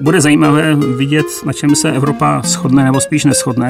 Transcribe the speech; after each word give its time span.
Bude 0.00 0.20
zajímavé 0.20 0.74
vidět, 0.74 1.26
na 1.46 1.52
čem 1.52 1.76
se 1.76 1.92
Evropa 1.92 2.42
shodne 2.44 2.84
nebo 2.84 3.00
spíš 3.00 3.24
neschodne. 3.24 3.68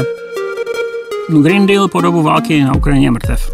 Green 1.42 1.66
Deal 1.66 1.88
po 1.88 2.00
dobu 2.00 2.22
války 2.22 2.64
na 2.64 2.74
Ukrajině 2.74 3.10
mrtev. 3.10 3.50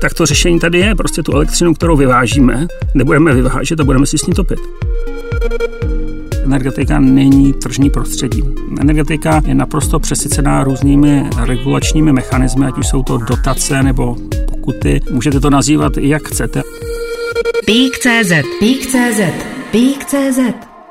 Tak 0.00 0.14
to 0.14 0.26
řešení 0.26 0.60
tady 0.60 0.78
je, 0.78 0.94
prostě 0.94 1.22
tu 1.22 1.32
elektřinu, 1.32 1.74
kterou 1.74 1.96
vyvážíme, 1.96 2.66
nebudeme 2.94 3.34
vyvážet 3.34 3.80
a 3.80 3.84
budeme 3.84 4.06
si 4.06 4.18
s 4.18 4.26
ní 4.26 4.34
topit. 4.34 4.58
Energetika 6.44 7.00
není 7.00 7.52
tržní 7.52 7.90
prostředí. 7.90 8.42
Energetika 8.80 9.42
je 9.46 9.54
naprosto 9.54 9.98
přesycená 10.00 10.64
různými 10.64 11.24
regulačními 11.44 12.12
mechanismy, 12.12 12.66
ať 12.66 12.78
už 12.78 12.88
jsou 12.88 13.02
to 13.02 13.18
dotace 13.18 13.82
nebo 13.82 14.16
pokuty. 14.50 15.00
Můžete 15.10 15.40
to 15.40 15.50
nazývat 15.50 15.96
jak 15.96 16.28
chcete. 16.28 16.62
Pík.cz 17.66 18.32
Pík.cz 18.60 19.61
Pík.cz 19.72 20.38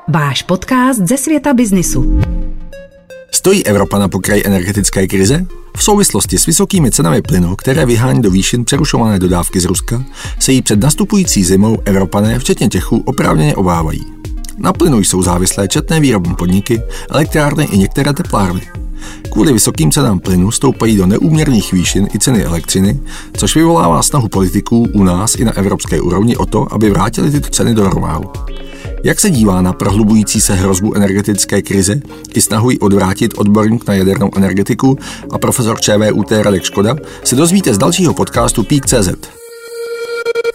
Váš 0.08 0.42
podcast 0.42 1.00
ze 1.00 1.16
světa 1.16 1.54
biznisu. 1.54 2.20
Stojí 3.30 3.66
Evropa 3.66 3.98
na 3.98 4.08
pokraji 4.08 4.42
energetické 4.46 5.06
krize? 5.06 5.46
V 5.76 5.84
souvislosti 5.84 6.38
s 6.38 6.46
vysokými 6.46 6.90
cenami 6.90 7.22
plynu, 7.22 7.56
které 7.56 7.86
vyhání 7.86 8.22
do 8.22 8.30
výšin 8.30 8.64
přerušované 8.64 9.18
dodávky 9.18 9.60
z 9.60 9.64
Ruska, 9.64 10.04
se 10.38 10.52
jí 10.52 10.62
před 10.62 10.80
nastupující 10.80 11.44
zimou 11.44 11.78
Evropané, 11.84 12.38
včetně 12.38 12.68
Čechů, 12.68 13.02
oprávněně 13.06 13.56
obávají. 13.56 14.06
Na 14.58 14.72
plynu 14.72 14.98
jsou 14.98 15.22
závislé 15.22 15.68
četné 15.68 16.00
výrobní 16.00 16.34
podniky, 16.34 16.82
elektrárny 17.10 17.64
i 17.64 17.78
některé 17.78 18.12
teplárny. 18.12 18.62
Kvůli 19.32 19.52
vysokým 19.52 19.90
cenám 19.90 20.20
plynu 20.20 20.50
stoupají 20.50 20.96
do 20.96 21.06
neúměrných 21.06 21.72
výšin 21.72 22.08
i 22.14 22.18
ceny 22.18 22.44
elektřiny, 22.44 23.00
což 23.36 23.56
vyvolává 23.56 24.02
snahu 24.02 24.28
politiků 24.28 24.88
u 24.92 25.04
nás 25.04 25.34
i 25.34 25.44
na 25.44 25.56
evropské 25.56 26.00
úrovni 26.00 26.36
o 26.36 26.46
to, 26.46 26.74
aby 26.74 26.90
vrátili 26.90 27.30
tyto 27.30 27.48
ceny 27.48 27.74
do 27.74 27.84
normálu. 27.84 28.32
Jak 29.04 29.20
se 29.20 29.30
dívá 29.30 29.62
na 29.62 29.72
prohlubující 29.72 30.40
se 30.40 30.54
hrozbu 30.54 30.94
energetické 30.94 31.62
krize 31.62 32.00
i 32.34 32.40
snahu 32.40 32.70
ji 32.70 32.78
odvrátit 32.78 33.34
odborník 33.36 33.86
na 33.86 33.94
jadernou 33.94 34.30
energetiku 34.36 34.98
a 35.30 35.38
profesor 35.38 35.80
ČVUT 35.80 36.32
Radek 36.32 36.62
Škoda, 36.62 36.96
se 37.24 37.36
dozvíte 37.36 37.74
z 37.74 37.78
dalšího 37.78 38.14
podcastu 38.14 38.64
Pík.cz. 38.64 39.08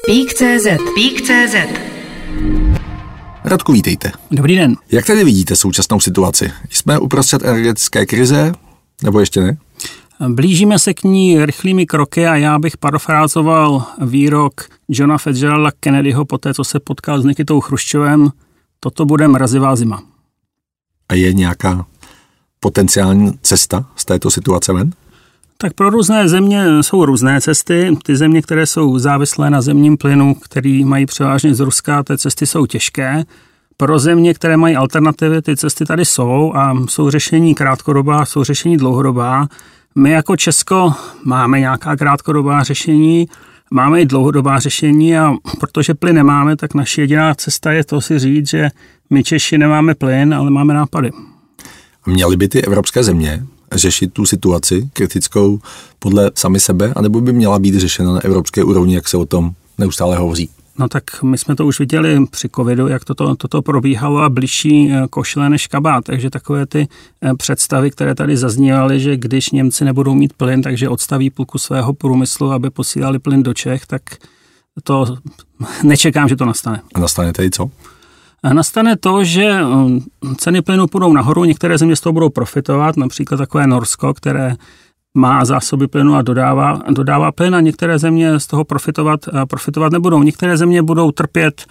Pík.cz 0.05 0.67
Pík.cz 0.95 1.55
Radku, 3.43 3.71
vítejte. 3.71 4.11
Dobrý 4.31 4.55
den. 4.55 4.75
Jak 4.91 5.05
tedy 5.05 5.23
vidíte 5.23 5.55
současnou 5.55 5.99
situaci? 5.99 6.51
Jsme 6.69 6.99
uprostřed 6.99 7.43
energetické 7.43 8.05
krize, 8.05 8.51
nebo 9.03 9.19
ještě 9.19 9.41
ne? 9.41 9.57
Blížíme 10.19 10.79
se 10.79 10.93
k 10.93 11.03
ní 11.03 11.45
rychlými 11.45 11.85
kroky 11.85 12.27
a 12.27 12.35
já 12.35 12.59
bych 12.59 12.77
parafrázoval 12.77 13.83
výrok 14.01 14.53
Johna 14.89 15.17
Fitzgeralda 15.17 15.71
Kennedyho 15.79 16.25
po 16.25 16.37
té, 16.37 16.53
co 16.53 16.63
se 16.63 16.79
potkal 16.79 17.21
s 17.21 17.25
Nikitou 17.25 17.61
Chruščovem. 17.61 18.29
Toto 18.79 19.05
bude 19.05 19.27
mrazivá 19.27 19.75
zima. 19.75 20.01
A 21.09 21.13
je 21.13 21.33
nějaká 21.33 21.85
potenciální 22.59 23.39
cesta 23.41 23.85
z 23.95 24.05
této 24.05 24.31
situace 24.31 24.73
ven? 24.73 24.91
Tak 25.57 25.73
pro 25.73 25.89
různé 25.89 26.29
země 26.29 26.65
jsou 26.81 27.05
různé 27.05 27.41
cesty. 27.41 27.97
Ty 28.03 28.15
země, 28.15 28.41
které 28.41 28.65
jsou 28.65 28.99
závislé 28.99 29.49
na 29.49 29.61
zemním 29.61 29.97
plynu, 29.97 30.35
který 30.35 30.85
mají 30.85 31.05
převážně 31.05 31.55
z 31.55 31.59
Ruska, 31.59 32.03
ty 32.03 32.17
cesty 32.17 32.45
jsou 32.45 32.65
těžké. 32.65 33.23
Pro 33.77 33.99
země, 33.99 34.33
které 34.33 34.57
mají 34.57 34.75
alternativy, 34.75 35.41
ty 35.41 35.57
cesty 35.57 35.85
tady 35.85 36.05
jsou 36.05 36.53
a 36.55 36.75
jsou 36.89 37.09
řešení 37.09 37.55
krátkodobá, 37.55 38.25
jsou 38.25 38.43
řešení 38.43 38.77
dlouhodobá. 38.77 39.47
My 39.97 40.11
jako 40.11 40.35
Česko 40.35 40.93
máme 41.23 41.59
nějaká 41.59 41.95
krátkodobá 41.95 42.63
řešení, 42.63 43.27
máme 43.71 44.01
i 44.01 44.05
dlouhodobá 44.05 44.59
řešení 44.59 45.17
a 45.17 45.33
protože 45.59 45.93
plyn 45.93 46.15
nemáme, 46.15 46.55
tak 46.55 46.73
naše 46.73 47.01
jediná 47.01 47.35
cesta 47.35 47.71
je 47.71 47.83
to 47.83 48.01
si 48.01 48.19
říct, 48.19 48.49
že 48.49 48.69
my 49.09 49.23
Češi 49.23 49.57
nemáme 49.57 49.95
plyn, 49.95 50.33
ale 50.33 50.51
máme 50.51 50.73
nápady. 50.73 51.11
Měly 52.05 52.37
by 52.37 52.47
ty 52.47 52.61
evropské 52.61 53.03
země 53.03 53.45
řešit 53.71 54.13
tu 54.13 54.25
situaci 54.25 54.89
kritickou 54.93 55.59
podle 55.99 56.31
sami 56.35 56.59
sebe, 56.59 56.93
anebo 56.95 57.21
by 57.21 57.33
měla 57.33 57.59
být 57.59 57.75
řešena 57.75 58.13
na 58.13 58.23
evropské 58.23 58.63
úrovni, 58.63 58.95
jak 58.95 59.07
se 59.07 59.17
o 59.17 59.25
tom 59.25 59.51
neustále 59.77 60.17
hovoří? 60.17 60.49
No 60.79 60.87
tak 60.87 61.23
my 61.23 61.37
jsme 61.37 61.55
to 61.55 61.65
už 61.65 61.79
viděli 61.79 62.25
při 62.25 62.49
covidu, 62.49 62.87
jak 62.87 63.05
toto, 63.05 63.35
toto 63.35 63.61
probíhalo 63.61 64.19
a 64.19 64.29
blížší 64.29 64.91
eh, 64.91 65.07
košile 65.09 65.49
než 65.49 65.67
kabát. 65.67 66.03
Takže 66.03 66.29
takové 66.29 66.65
ty 66.65 66.87
eh, 67.21 67.35
představy, 67.35 67.91
které 67.91 68.15
tady 68.15 68.37
zaznívaly, 68.37 68.99
že 68.99 69.17
když 69.17 69.49
Němci 69.49 69.85
nebudou 69.85 70.13
mít 70.15 70.33
plyn, 70.33 70.61
takže 70.61 70.89
odstaví 70.89 71.29
půlku 71.29 71.57
svého 71.57 71.93
průmyslu, 71.93 72.51
aby 72.51 72.69
posílali 72.69 73.19
plyn 73.19 73.43
do 73.43 73.53
Čech, 73.53 73.85
tak 73.85 74.01
to 74.83 75.17
nečekám, 75.83 76.29
že 76.29 76.35
to 76.35 76.45
nastane. 76.45 76.81
A 76.95 76.99
nastane 76.99 77.33
tady 77.33 77.49
co? 77.49 77.71
A 78.43 78.53
nastane 78.53 78.97
to, 78.97 79.23
že 79.23 79.45
eh, 79.45 79.65
ceny 80.37 80.61
plynu 80.61 80.87
půjdou 80.87 81.13
nahoru, 81.13 81.45
některé 81.45 81.77
země 81.77 81.95
z 81.95 82.01
toho 82.01 82.13
budou 82.13 82.29
profitovat, 82.29 82.97
například 82.97 83.37
takové 83.37 83.67
Norsko, 83.67 84.13
které 84.13 84.55
má 85.17 85.45
zásoby 85.45 85.87
plynu 85.87 86.15
a 86.15 86.21
dodává, 86.21 86.81
dodává 86.89 87.31
plyn 87.31 87.55
a 87.55 87.61
některé 87.61 87.99
země 87.99 88.39
z 88.39 88.47
toho 88.47 88.63
profitovat, 88.63 89.19
profitovat 89.49 89.91
nebudou. 89.91 90.23
Některé 90.23 90.57
země 90.57 90.81
budou 90.81 91.11
trpět 91.11 91.65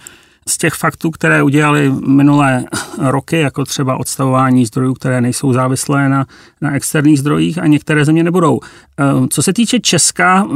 z 0.47 0.57
těch 0.57 0.73
faktů, 0.73 1.11
které 1.11 1.43
udělali 1.43 1.91
minulé 2.07 2.65
roky, 2.97 3.39
jako 3.39 3.65
třeba 3.65 3.99
odstavování 3.99 4.65
zdrojů, 4.65 4.93
které 4.93 5.21
nejsou 5.21 5.53
závislé 5.53 6.09
na, 6.09 6.25
na 6.61 6.75
externích 6.75 7.19
zdrojích 7.19 7.57
a 7.57 7.67
některé 7.67 8.05
země 8.05 8.23
nebudou. 8.23 8.59
Ehm, 8.97 9.27
co 9.29 9.43
se 9.43 9.53
týče 9.53 9.79
Česka, 9.79 10.47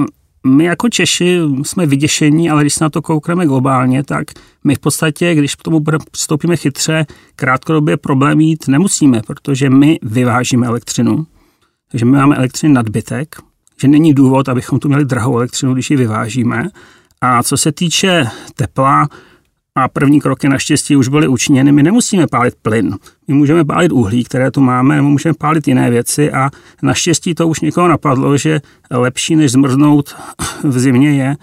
my 0.48 0.64
jako 0.64 0.90
Češi 0.90 1.40
jsme 1.64 1.86
vyděšení, 1.86 2.50
ale 2.50 2.62
když 2.62 2.74
se 2.74 2.84
na 2.84 2.90
to 2.90 3.02
koukneme 3.02 3.46
globálně, 3.46 4.04
tak 4.04 4.28
my 4.64 4.76
v 4.76 4.80
podstatě, 4.80 5.36
když 5.36 5.56
k 5.56 5.64
tomu 5.64 5.84
přistoupíme 6.12 6.58
chytře, 6.58 7.06
krátkodobě 7.36 7.98
problém 7.98 8.38
mít 8.38 8.68
nemusíme, 8.68 9.22
protože 9.28 9.70
my 9.70 10.00
vyvážíme 10.02 10.68
elektřinu 10.68 11.26
takže 11.92 12.06
my 12.06 12.12
máme 12.12 12.36
elektřiny 12.36 12.74
nadbytek, 12.74 13.36
že 13.82 13.88
není 13.88 14.14
důvod, 14.14 14.50
abychom 14.50 14.80
tu 14.80 14.88
měli 14.88 15.06
drahou 15.06 15.38
elektřinu, 15.38 15.74
když 15.74 15.92
ji 15.92 15.98
vyvážíme. 15.98 16.70
A 17.22 17.44
co 17.44 17.58
se 17.58 17.72
týče 17.72 18.28
tepla, 18.56 19.08
a 19.76 19.88
první 19.88 20.22
kroky 20.22 20.50
naštěstí 20.50 20.96
už 20.96 21.08
byly 21.08 21.28
učiněny, 21.28 21.72
my 21.72 21.84
nemusíme 21.84 22.28
pálit 22.28 22.56
plyn. 22.62 22.96
My 23.28 23.34
můžeme 23.34 23.66
pálit 23.66 23.92
uhlí, 23.92 24.24
které 24.24 24.52
tu 24.52 24.62
máme, 24.62 24.96
nebo 24.96 25.10
můžeme 25.10 25.34
pálit 25.34 25.68
jiné 25.68 25.90
věci 25.90 26.32
a 26.32 26.50
naštěstí 26.82 27.36
to 27.36 27.48
už 27.48 27.60
někoho 27.60 27.88
napadlo, 27.88 28.38
že 28.38 28.62
lepší 28.92 29.36
než 29.36 29.52
zmrznout 29.52 30.16
v 30.64 30.80
zimě 30.80 31.16
je 31.16 31.36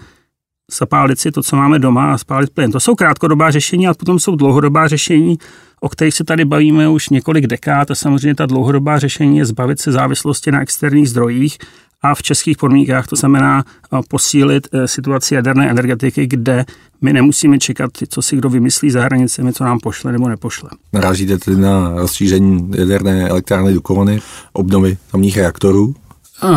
zapálit 0.71 1.19
si 1.19 1.31
to, 1.31 1.43
co 1.43 1.55
máme 1.55 1.79
doma 1.79 2.13
a 2.13 2.17
spálit 2.17 2.49
plyn. 2.49 2.71
To 2.71 2.79
jsou 2.79 2.95
krátkodobá 2.95 3.51
řešení, 3.51 3.87
ale 3.87 3.95
potom 3.99 4.19
jsou 4.19 4.35
dlouhodobá 4.35 4.87
řešení, 4.87 5.37
o 5.79 5.89
kterých 5.89 6.13
se 6.13 6.23
tady 6.23 6.45
bavíme 6.45 6.89
už 6.89 7.09
několik 7.09 7.47
dekád 7.47 7.91
a 7.91 7.95
samozřejmě 7.95 8.35
ta 8.35 8.45
dlouhodobá 8.45 8.99
řešení 8.99 9.37
je 9.37 9.45
zbavit 9.45 9.79
se 9.79 9.91
závislosti 9.91 10.51
na 10.51 10.61
externích 10.61 11.09
zdrojích 11.09 11.57
a 12.01 12.15
v 12.15 12.21
českých 12.21 12.57
podmínkách 12.57 13.07
to 13.07 13.15
znamená 13.15 13.63
posílit 14.07 14.67
e, 14.71 14.87
situaci 14.87 15.35
jaderné 15.35 15.69
energetiky, 15.69 16.27
kde 16.27 16.65
my 17.01 17.13
nemusíme 17.13 17.59
čekat, 17.59 17.91
co 18.09 18.21
si 18.21 18.35
kdo 18.35 18.49
vymyslí 18.49 18.91
za 18.91 19.01
hranicemi, 19.01 19.53
co 19.53 19.63
nám 19.63 19.79
pošle 19.79 20.11
nebo 20.11 20.29
nepošle. 20.29 20.69
Narážíte 20.93 21.37
tedy 21.37 21.57
na 21.57 21.93
rozšíření 21.95 22.71
jaderné 22.75 23.29
elektrárny 23.29 23.73
Dukovany, 23.73 24.19
obnovy 24.53 24.97
tamních 25.11 25.37
reaktorů? 25.37 25.95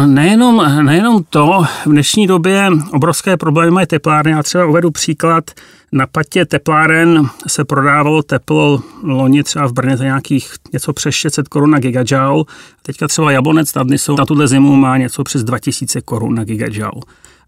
Nejenom, 0.07 0.85
nejenom 0.85 1.25
to, 1.31 1.63
v 1.87 1.91
dnešní 1.91 2.27
době 2.27 2.71
obrovské 2.93 3.37
problémy 3.37 3.71
mají 3.71 3.87
teplárny. 3.87 4.33
Já 4.33 4.43
třeba 4.43 4.67
uvedu 4.67 4.91
příklad, 4.91 5.45
na 5.93 6.07
patě 6.07 6.45
tepláren 6.47 7.27
se 7.49 7.65
prodávalo 7.65 8.23
teplo 8.23 8.83
loni 9.03 9.43
třeba 9.43 9.67
v 9.67 9.73
Brně 9.73 9.97
za 9.97 10.05
nějakých 10.05 10.55
něco 10.73 10.93
přes 10.93 11.15
600 11.15 11.49
korun 11.49 11.71
na 11.71 11.79
gigajoule. 11.79 12.45
Teďka 12.83 13.09
třeba 13.09 13.33
Jablonec 13.33 13.75
nad 13.75 13.87
jsou 13.91 14.17
na 14.17 14.27
tuhle 14.27 14.49
zimu 14.49 14.77
má 14.77 14.97
něco 14.97 15.25
přes 15.25 15.45
2000 15.45 16.01
korun 16.01 16.35
na 16.35 16.45
gigajoule. 16.45 17.03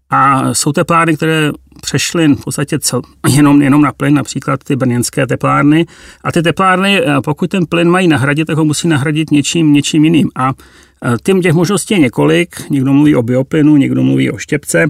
A 0.09 0.53
jsou 0.53 0.71
teplárny, 0.71 1.15
které 1.15 1.51
přešly 1.81 2.27
v 2.27 2.43
podstatě 2.43 2.79
cel, 2.79 3.01
jenom, 3.29 3.61
jenom 3.61 3.81
na 3.81 3.91
plyn, 3.91 4.13
například 4.13 4.63
ty 4.63 4.75
brněnské 4.75 5.27
teplárny. 5.27 5.85
A 6.23 6.31
ty 6.31 6.41
teplárny, 6.43 7.01
pokud 7.23 7.49
ten 7.49 7.65
plyn 7.65 7.89
mají 7.89 8.07
nahradit, 8.07 8.45
tak 8.45 8.57
ho 8.57 8.65
musí 8.65 8.87
nahradit 8.87 9.31
něčím, 9.31 9.73
něčím 9.73 10.05
jiným. 10.05 10.29
A 10.35 10.53
tím 11.23 11.41
těch 11.41 11.53
možností 11.53 11.93
je 11.93 11.99
několik. 11.99 12.69
Někdo 12.69 12.93
mluví 12.93 13.15
o 13.15 13.23
bioplynu, 13.23 13.77
někdo 13.77 14.03
mluví 14.03 14.31
o 14.31 14.37
štěpce. 14.37 14.87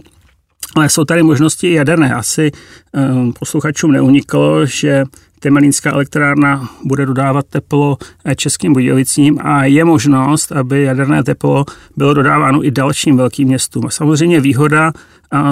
Ale 0.75 0.89
jsou 0.89 1.05
tady 1.05 1.23
možnosti 1.23 1.73
jaderné. 1.73 2.13
Asi 2.15 2.51
um, 2.93 3.33
posluchačům 3.33 3.91
neuniklo, 3.91 4.65
že 4.65 5.03
Temelínská 5.45 5.91
elektrárna 5.91 6.69
bude 6.83 7.05
dodávat 7.05 7.45
teplo 7.49 7.97
eh, 8.25 8.35
českým 8.35 8.73
Budějovicím 8.73 9.39
a 9.41 9.65
je 9.65 9.85
možnost, 9.85 10.51
aby 10.51 10.83
jaderné 10.83 11.23
teplo 11.23 11.65
bylo 11.97 12.13
dodáváno 12.13 12.65
i 12.65 12.71
dalším 12.71 13.17
velkým 13.17 13.47
městům. 13.47 13.85
A 13.85 13.89
samozřejmě 13.89 14.39
výhoda 14.39 14.91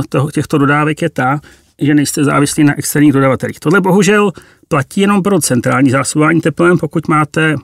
toho, 0.09 0.31
těchto 0.31 0.57
dodávek 0.57 1.01
je 1.01 1.09
ta, 1.09 1.39
že 1.81 1.93
nejste 1.93 2.23
závislí 2.23 2.63
na 2.63 2.77
externích 2.77 3.13
dodavatelích. 3.13 3.59
Tohle 3.59 3.81
bohužel 3.81 4.31
platí 4.67 5.01
jenom 5.01 5.23
pro 5.23 5.39
centrální 5.39 5.89
zásobování 5.89 6.41
teplem, 6.41 6.77
pokud 6.77 7.07
máte 7.07 7.53
eh, 7.53 7.55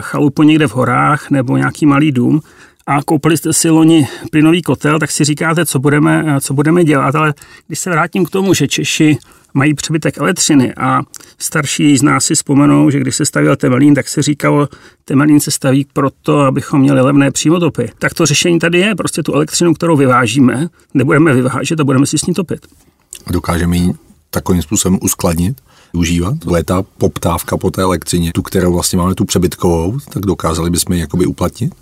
chalupu 0.00 0.42
někde 0.42 0.68
v 0.68 0.74
horách 0.74 1.30
nebo 1.30 1.56
nějaký 1.56 1.86
malý 1.86 2.12
dům, 2.12 2.40
a 2.86 3.02
koupili 3.02 3.36
jste 3.36 3.52
si 3.52 3.70
loni 3.70 4.08
plynový 4.30 4.62
kotel, 4.62 4.98
tak 4.98 5.10
si 5.10 5.24
říkáte, 5.24 5.66
co 5.66 5.78
budeme, 5.78 6.36
co 6.40 6.54
budeme 6.54 6.84
dělat. 6.84 7.14
Ale 7.14 7.34
když 7.66 7.78
se 7.78 7.90
vrátím 7.90 8.24
k 8.24 8.30
tomu, 8.30 8.54
že 8.54 8.68
Češi 8.68 9.18
mají 9.54 9.74
přebytek 9.74 10.18
elektřiny 10.18 10.74
a 10.74 11.02
starší 11.38 11.96
z 11.96 12.02
nás 12.02 12.24
si 12.24 12.34
vzpomenou, 12.34 12.90
že 12.90 13.00
když 13.00 13.16
se 13.16 13.26
stavěl 13.26 13.56
Temelín, 13.56 13.94
tak 13.94 14.08
se 14.08 14.22
říkalo, 14.22 14.68
Temelín 15.04 15.40
se 15.40 15.50
staví 15.50 15.86
proto, 15.92 16.40
abychom 16.40 16.80
měli 16.80 17.00
levné 17.00 17.30
přímotopy. 17.30 17.90
Tak 17.98 18.14
to 18.14 18.26
řešení 18.26 18.58
tady 18.58 18.78
je, 18.78 18.94
prostě 18.94 19.22
tu 19.22 19.32
elektřinu, 19.32 19.74
kterou 19.74 19.96
vyvážíme, 19.96 20.68
nebudeme 20.94 21.34
vyvážet 21.34 21.80
a 21.80 21.84
budeme 21.84 22.06
si 22.06 22.18
s 22.18 22.26
ní 22.26 22.34
topit. 22.34 22.66
Dokážeme 23.30 23.76
ji 23.76 23.92
takovým 24.30 24.62
způsobem 24.62 24.98
uskladnit? 25.02 25.60
Užívat. 25.92 26.34
To 26.38 26.56
je 26.56 26.64
ta 26.64 26.82
poptávka 26.82 27.56
po 27.56 27.70
té 27.70 27.82
elektřině, 27.82 28.32
tu, 28.32 28.42
kterou 28.42 28.72
vlastně 28.72 28.98
máme 28.98 29.14
tu 29.14 29.24
přebytkovou, 29.24 29.98
tak 30.12 30.26
dokázali 30.26 30.70
bychom 30.70 30.94
ji 30.94 31.00
jakoby 31.00 31.26
uplatnit? 31.26 31.74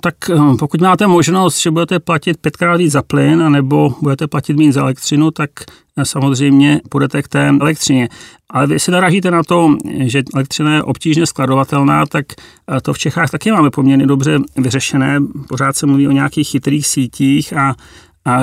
Tak 0.00 0.14
eh, 0.30 0.56
pokud 0.58 0.80
máte 0.80 1.06
možnost, 1.06 1.58
že 1.58 1.70
budete 1.70 1.98
platit 1.98 2.36
pětkrát 2.36 2.78
víc 2.78 2.92
za 2.92 3.02
plyn, 3.02 3.52
nebo 3.52 3.94
budete 4.02 4.26
platit 4.26 4.56
méně 4.56 4.72
za 4.72 4.80
elektřinu, 4.80 5.30
tak 5.30 5.50
eh, 5.96 6.04
samozřejmě 6.04 6.80
půjdete 6.88 7.22
k 7.22 7.28
té 7.28 7.48
elektřině. 7.60 8.08
Ale 8.50 8.66
vy 8.66 8.80
si 8.80 8.90
narážíte 8.90 9.30
na 9.30 9.42
to, 9.42 9.76
že 9.98 10.22
elektřina 10.34 10.74
je 10.74 10.82
obtížně 10.82 11.26
skladovatelná, 11.26 12.06
tak 12.06 12.26
eh, 12.32 12.80
to 12.80 12.92
v 12.92 12.98
Čechách 12.98 13.30
taky 13.30 13.52
máme 13.52 13.70
poměrně 13.70 14.06
dobře 14.06 14.38
vyřešené. 14.56 15.20
Pořád 15.48 15.76
se 15.76 15.86
mluví 15.86 16.08
o 16.08 16.12
nějakých 16.12 16.48
chytrých 16.48 16.86
sítích 16.86 17.56
a 17.56 17.74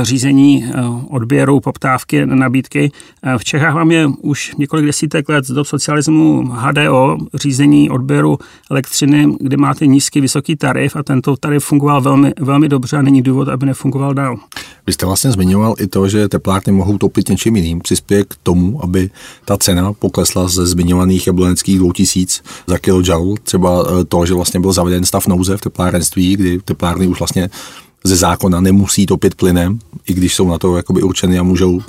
řízení 0.02 0.66
eh, 0.66 0.72
odběru, 1.10 1.60
poptávky, 1.60 2.26
nabídky. 2.26 2.92
Eh, 3.24 3.38
v 3.38 3.44
Čechách 3.44 3.74
máme 3.74 4.08
už 4.08 4.56
několik 4.58 4.86
desítek 4.86 5.30
let 5.30 5.48
do 5.48 5.66
socialismu 5.66 6.50
HDO, 6.54 7.18
řízení 7.34 7.90
odběru 7.90 8.40
elektřiny, 8.72 9.28
kde 9.40 9.58
máte 9.58 9.88
nízký, 9.88 10.22
vysoký 10.22 10.56
tarif 10.56 10.96
a 10.96 11.04
tento 11.04 11.38
tarif 11.38 11.66
fungoval 11.66 12.02
velmi, 12.02 12.34
velmi 12.40 12.70
dobře 12.70 12.98
a 12.98 13.02
není 13.02 13.22
důvod, 13.22 13.48
aby 13.48 13.66
nefungoval 13.66 14.14
dál. 14.14 14.38
Vy 14.88 14.94
jste 14.94 15.06
vlastně 15.06 15.32
zmiňoval 15.32 15.76
i 15.80 15.88
to, 15.88 16.10
že 16.10 16.30
teplárny 16.30 16.74
mohou 16.74 16.98
topit 16.98 17.30
něčím 17.30 17.56
jiným. 17.56 17.80
Přispěje 17.80 18.24
k 18.24 18.36
tomu, 18.44 18.84
aby 18.84 19.10
ta 19.46 19.58
cena 19.58 19.94
poklesla 19.94 20.48
ze 20.48 20.66
zmiňovaných 20.66 21.28
jabloneckých 21.28 21.80
2000 21.80 22.42
za 22.68 22.78
kilojoule. 22.78 23.36
Třeba 23.44 23.86
eh, 23.88 24.06
to, 24.06 24.26
že 24.26 24.34
vlastně 24.34 24.60
byl 24.60 24.74
zaveden 24.74 25.06
stav 25.06 25.28
nouze 25.28 25.58
v 25.58 25.62
teplárenství, 25.62 26.36
kdy 26.36 26.60
teplárny 26.66 27.08
už 27.08 27.20
vlastně 27.20 27.50
ze 28.06 28.16
zákona 28.16 28.62
nemusí 28.62 29.06
topit 29.06 29.36
plynem, 29.36 29.80
i 30.08 30.14
když 30.14 30.36
jsou 30.36 30.50
na 30.50 30.58
to 30.58 30.78
jakoby 30.78 31.02
určeny 31.02 31.40
a 31.40 31.44
můžou 31.44 31.82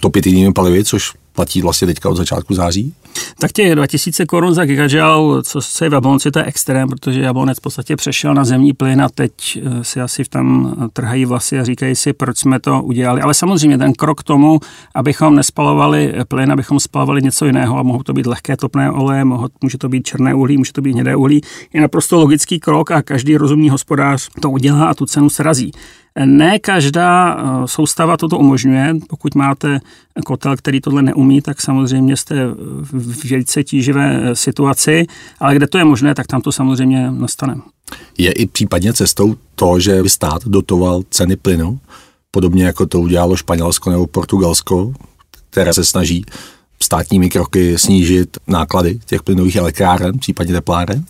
topit 0.00 0.26
jinými 0.26 0.52
palivy, 0.52 0.84
což 0.84 1.12
platí 1.36 1.62
vlastně 1.62 1.86
teďka 1.86 2.08
od 2.08 2.16
začátku 2.16 2.54
září? 2.54 2.94
Tak 3.38 3.52
těch 3.52 3.74
2000 3.74 4.26
korun 4.26 4.54
za 4.54 4.64
gigajoule, 4.64 5.42
co 5.42 5.60
se 5.60 5.88
v 5.88 5.92
Jablonci, 5.92 6.30
to 6.30 6.38
je 6.38 6.44
extrém, 6.44 6.88
protože 6.88 7.20
Jablonec 7.20 7.58
v 7.58 7.60
podstatě 7.60 7.96
přešel 7.96 8.34
na 8.34 8.44
zemní 8.44 8.72
plyn 8.72 9.02
a 9.02 9.08
teď 9.08 9.32
eh, 9.56 9.84
si 9.84 10.00
asi 10.00 10.24
tam 10.24 10.74
trhají 10.92 11.24
vlasy 11.24 11.58
a 11.58 11.64
říkají 11.64 11.96
si, 11.96 12.12
proč 12.12 12.38
jsme 12.38 12.60
to 12.60 12.82
udělali. 12.82 13.20
Ale 13.20 13.34
samozřejmě 13.34 13.78
ten 13.78 13.92
krok 13.92 14.20
k 14.20 14.24
tomu, 14.24 14.60
abychom 14.94 15.36
nespalovali 15.36 16.14
plyn, 16.28 16.52
abychom 16.52 16.80
spalovali 16.80 17.22
něco 17.22 17.46
jiného 17.46 17.78
a 17.78 17.82
mohou 17.82 18.02
to 18.02 18.12
být 18.12 18.26
lehké 18.26 18.56
topné 18.56 18.90
oleje, 18.90 19.24
může 19.62 19.78
to 19.78 19.88
být 19.88 20.06
černé 20.06 20.34
uhlí, 20.34 20.56
může 20.56 20.72
to 20.72 20.82
být 20.82 20.92
hnědé 20.92 21.16
uhlí, 21.16 21.40
je 21.72 21.80
naprosto 21.80 22.16
logický 22.16 22.60
krok 22.60 22.90
a 22.90 23.02
každý 23.02 23.36
rozumný 23.36 23.70
hospodář 23.70 24.28
to 24.40 24.50
udělá 24.50 24.86
a 24.86 24.94
tu 24.94 25.06
cenu 25.06 25.30
srazí. 25.30 25.72
Ne 26.24 26.58
každá 26.58 27.36
eh, 27.36 27.68
soustava 27.68 28.16
toto 28.16 28.38
umožňuje. 28.38 28.94
Pokud 29.08 29.34
máte 29.34 29.80
kotel, 30.24 30.56
který 30.56 30.80
tohle 30.80 31.02
neumí, 31.02 31.42
tak 31.42 31.60
samozřejmě 31.60 32.16
jste 32.16 32.46
v 32.82 33.30
velice 33.30 33.64
tíživé 33.64 34.20
eh, 34.22 34.36
situaci, 34.36 35.06
ale 35.40 35.54
kde 35.54 35.66
to 35.66 35.78
je 35.78 35.84
možné, 35.84 36.14
tak 36.14 36.26
tam 36.26 36.40
to 36.40 36.52
samozřejmě 36.52 37.10
nastane. 37.10 37.56
Je 38.18 38.32
i 38.32 38.46
případně 38.46 38.92
cestou 38.92 39.34
to, 39.54 39.80
že 39.80 40.02
by 40.02 40.08
stát 40.08 40.44
dotoval 40.44 41.02
ceny 41.10 41.36
plynu, 41.36 41.78
podobně 42.30 42.64
jako 42.64 42.86
to 42.86 43.00
udělalo 43.00 43.36
Španělsko 43.36 43.90
nebo 43.90 44.06
Portugalsko, 44.06 44.92
které 45.50 45.74
se 45.74 45.84
snaží 45.84 46.24
státními 46.82 47.28
kroky 47.28 47.78
snížit 47.78 48.36
náklady 48.46 48.98
těch 49.06 49.22
plynových 49.22 49.56
elektráren, 49.56 50.18
případně 50.18 50.52
tepláren? 50.52 51.04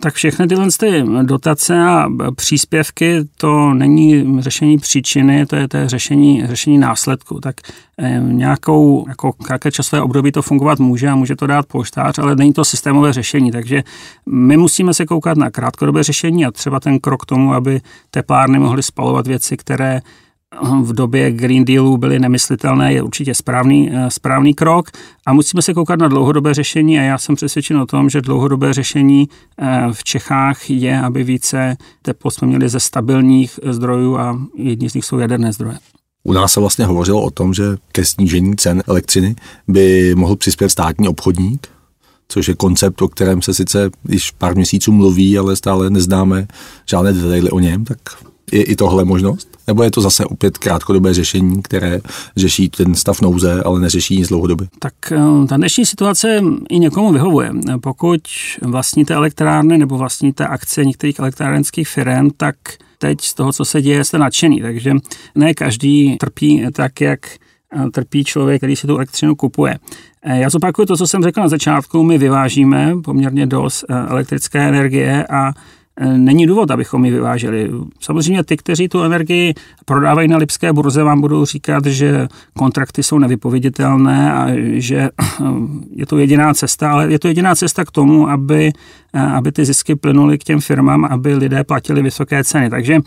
Tak 0.00 0.14
všechny 0.14 0.46
tyhle 0.46 0.68
ty 0.78 1.04
dotace 1.22 1.82
a 1.84 2.08
příspěvky, 2.36 3.24
to 3.36 3.74
není 3.74 4.36
řešení 4.42 4.78
příčiny, 4.78 5.46
to 5.46 5.56
je, 5.56 5.68
to 5.68 5.76
je 5.76 5.88
řešení, 5.88 6.46
řešení 6.46 6.78
následku. 6.78 7.40
Tak 7.40 7.56
eh, 7.98 8.20
nějakou, 8.20 9.04
jako 9.08 9.32
krátké 9.32 9.72
časové 9.72 10.02
období 10.02 10.32
to 10.32 10.42
fungovat 10.42 10.78
může 10.78 11.08
a 11.08 11.14
může 11.14 11.36
to 11.36 11.46
dát 11.46 11.66
poštář, 11.66 12.18
ale 12.18 12.36
není 12.36 12.52
to 12.52 12.64
systémové 12.64 13.12
řešení. 13.12 13.50
Takže 13.50 13.82
my 14.26 14.56
musíme 14.56 14.94
se 14.94 15.06
koukat 15.06 15.38
na 15.38 15.50
krátkodobé 15.50 16.02
řešení 16.02 16.46
a 16.46 16.50
třeba 16.50 16.80
ten 16.80 16.98
krok 16.98 17.22
k 17.22 17.26
tomu, 17.26 17.54
aby 17.54 17.80
teplárny 18.10 18.58
mohly 18.58 18.82
spalovat 18.82 19.26
věci, 19.26 19.56
které 19.56 20.00
v 20.82 20.92
době 20.92 21.30
Green 21.32 21.64
Dealu 21.64 21.96
byly 21.96 22.18
nemyslitelné, 22.18 22.92
je 22.92 23.02
určitě 23.02 23.34
správný, 23.34 23.90
eh, 23.92 24.10
správný 24.10 24.54
krok 24.54 24.90
a 25.26 25.32
musíme 25.32 25.62
se 25.62 25.74
koukat 25.74 25.98
na 25.98 26.08
dlouhodobé 26.08 26.54
řešení 26.54 26.98
a 26.98 27.02
já 27.02 27.18
jsem 27.18 27.34
přesvědčen 27.34 27.76
o 27.76 27.86
tom, 27.86 28.10
že 28.10 28.20
dlouhodobé 28.20 28.74
řešení 28.74 29.28
eh, 29.58 29.86
v 29.92 30.04
Čechách 30.04 30.70
je, 30.70 31.00
aby 31.00 31.24
více 31.24 31.76
teplo 32.02 32.30
jsme 32.30 32.48
měli 32.48 32.68
ze 32.68 32.80
stabilních 32.80 33.60
zdrojů 33.70 34.18
a 34.18 34.38
jedni 34.56 34.90
z 34.90 34.94
nich 34.94 35.04
jsou 35.04 35.18
jaderné 35.18 35.52
zdroje. 35.52 35.78
U 36.24 36.32
nás 36.32 36.52
se 36.52 36.60
vlastně 36.60 36.84
hovořilo 36.84 37.22
o 37.22 37.30
tom, 37.30 37.54
že 37.54 37.64
ke 37.92 38.04
snížení 38.04 38.56
cen 38.56 38.82
elektřiny 38.86 39.36
by 39.68 40.14
mohl 40.14 40.36
přispět 40.36 40.68
státní 40.68 41.08
obchodník, 41.08 41.66
což 42.28 42.48
je 42.48 42.54
koncept, 42.54 43.02
o 43.02 43.08
kterém 43.08 43.42
se 43.42 43.54
sice 43.54 43.90
již 44.08 44.30
pár 44.30 44.54
měsíců 44.56 44.92
mluví, 44.92 45.38
ale 45.38 45.56
stále 45.56 45.90
neznáme 45.90 46.46
žádné 46.86 47.12
detaily 47.12 47.50
o 47.50 47.58
něm, 47.58 47.84
tak 47.84 47.98
je 48.52 48.62
i 48.62 48.76
tohle 48.76 49.04
možnost? 49.04 49.58
Nebo 49.66 49.82
je 49.82 49.90
to 49.90 50.00
zase 50.00 50.24
opět 50.24 50.58
krátkodobé 50.58 51.14
řešení, 51.14 51.62
které 51.62 52.00
řeší 52.36 52.68
ten 52.68 52.94
stav 52.94 53.20
nouze, 53.20 53.62
ale 53.62 53.80
neřeší 53.80 54.16
nic 54.16 54.28
dlouhodobě? 54.28 54.66
Tak 54.78 54.94
eh, 55.12 55.46
ta 55.48 55.56
dnešní 55.56 55.86
situace 55.86 56.42
i 56.68 56.78
někomu 56.78 57.12
vyhovuje. 57.12 57.50
Pokud 57.80 58.20
vlastníte 58.62 59.14
elektrárny 59.14 59.78
nebo 59.78 59.98
vlastníte 59.98 60.46
akce 60.46 60.84
některých 60.84 61.18
elektrárenských 61.18 61.88
firm, 61.88 62.30
tak 62.36 62.56
teď 62.98 63.20
z 63.20 63.34
toho, 63.34 63.52
co 63.52 63.64
se 63.64 63.82
děje, 63.82 64.04
jste 64.04 64.18
nadšený. 64.18 64.60
Takže 64.60 64.94
ne 65.34 65.54
každý 65.54 66.16
trpí 66.16 66.66
tak, 66.72 67.00
jak 67.00 67.20
eh, 67.26 67.90
trpí 67.90 68.24
člověk, 68.24 68.60
který 68.60 68.76
si 68.76 68.86
tu 68.86 68.96
elektřinu 68.96 69.34
kupuje. 69.34 69.78
Eh, 70.22 70.38
já 70.38 70.50
zopakuju 70.50 70.86
to, 70.86 70.96
co 70.96 71.06
jsem 71.06 71.22
řekl 71.22 71.40
na 71.40 71.48
začátku. 71.48 72.02
My 72.02 72.18
vyvážíme 72.18 72.94
poměrně 73.04 73.46
dost 73.46 73.84
elektrické 73.88 74.68
energie 74.68 75.26
a 75.26 75.52
není 76.16 76.46
důvod, 76.46 76.70
abychom 76.70 77.04
ji 77.04 77.10
vyváželi. 77.10 77.70
Samozřejmě 78.00 78.44
ty, 78.44 78.56
kteří 78.56 78.88
tu 78.88 79.02
energii 79.02 79.54
prodávají 79.84 80.28
na 80.28 80.36
Lipské 80.36 80.72
burze, 80.72 81.02
vám 81.02 81.20
budou 81.20 81.44
říkat, 81.44 81.86
že 81.86 82.28
kontrakty 82.58 83.02
jsou 83.02 83.18
nevypověditelné 83.18 84.32
a 84.32 84.48
že 84.72 85.08
je 85.94 86.06
to 86.06 86.18
jediná 86.18 86.54
cesta, 86.54 86.92
ale 86.92 87.12
je 87.12 87.18
to 87.18 87.28
jediná 87.28 87.54
cesta 87.54 87.84
k 87.84 87.90
tomu, 87.90 88.28
aby, 88.28 88.72
aby 89.36 89.52
ty 89.52 89.64
zisky 89.64 89.96
plynuly 89.96 90.38
k 90.38 90.44
těm 90.44 90.60
firmám, 90.60 91.04
aby 91.04 91.34
lidé 91.34 91.64
platili 91.64 92.02
vysoké 92.02 92.44
ceny. 92.44 92.70
Takže 92.70 92.98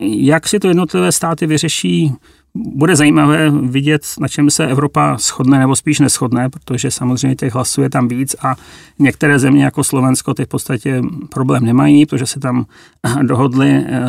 jak 0.00 0.48
si 0.48 0.58
to 0.58 0.68
jednotlivé 0.68 1.12
státy 1.12 1.46
vyřeší, 1.46 2.12
bude 2.54 2.96
zajímavé 2.96 3.50
vidět, 3.50 4.06
na 4.20 4.28
čem 4.28 4.50
se 4.50 4.66
Evropa 4.66 5.16
shodne 5.18 5.58
nebo 5.58 5.76
spíš 5.76 6.00
neschodne, 6.00 6.50
protože 6.50 6.90
samozřejmě 6.90 7.36
těch 7.36 7.54
hlasů 7.54 7.82
je 7.82 7.90
tam 7.90 8.08
víc 8.08 8.36
a 8.42 8.56
některé 8.98 9.38
země 9.38 9.64
jako 9.64 9.84
Slovensko 9.84 10.34
ty 10.34 10.44
v 10.44 10.48
podstatě 10.48 11.02
problém 11.28 11.64
nemají, 11.64 12.06
protože 12.06 12.26
se 12.26 12.40
tam 12.40 12.64
dohodli 13.22 13.70
eh, 13.70 14.00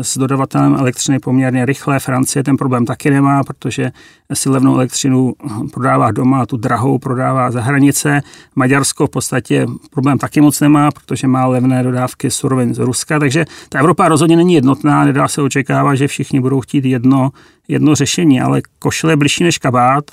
s 0.00 0.18
dodavatelem 0.18 0.74
elektřiny 0.74 1.18
poměrně 1.18 1.66
rychle. 1.66 1.98
Francie 1.98 2.42
ten 2.42 2.56
problém 2.56 2.86
taky 2.86 3.10
nemá, 3.10 3.44
protože 3.44 3.92
si 4.32 4.48
levnou 4.48 4.74
elektřinu 4.74 5.34
prodává 5.72 6.10
doma 6.10 6.42
a 6.42 6.46
tu 6.46 6.56
drahou 6.56 6.98
prodává 6.98 7.50
za 7.50 7.60
hranice. 7.60 8.22
Maďarsko 8.54 9.06
v 9.06 9.10
podstatě 9.10 9.66
problém 9.90 10.18
taky 10.18 10.40
moc 10.40 10.60
nemá, 10.60 10.90
protože 10.90 11.26
má 11.26 11.46
levné 11.46 11.82
dodávky 11.82 12.30
surovin 12.30 12.74
z 12.74 12.78
Ruska, 12.78 13.18
takže 13.18 13.44
ta 13.68 13.78
Evropa 13.78 14.08
rozhodně 14.08 14.36
není 14.36 14.54
jednotná, 14.54 15.04
nedá 15.04 15.28
se 15.28 15.42
očekávat, 15.42 15.94
že 15.94 16.08
všichni 16.08 16.40
budou 16.40 16.60
chtít 16.60 16.84
jedno, 16.84 17.30
jedno 17.70 17.94
řešení, 17.94 18.40
ale 18.40 18.62
košile 18.78 19.12
je 19.12 19.16
blížší 19.16 19.44
než 19.44 19.58
kabát, 19.58 20.04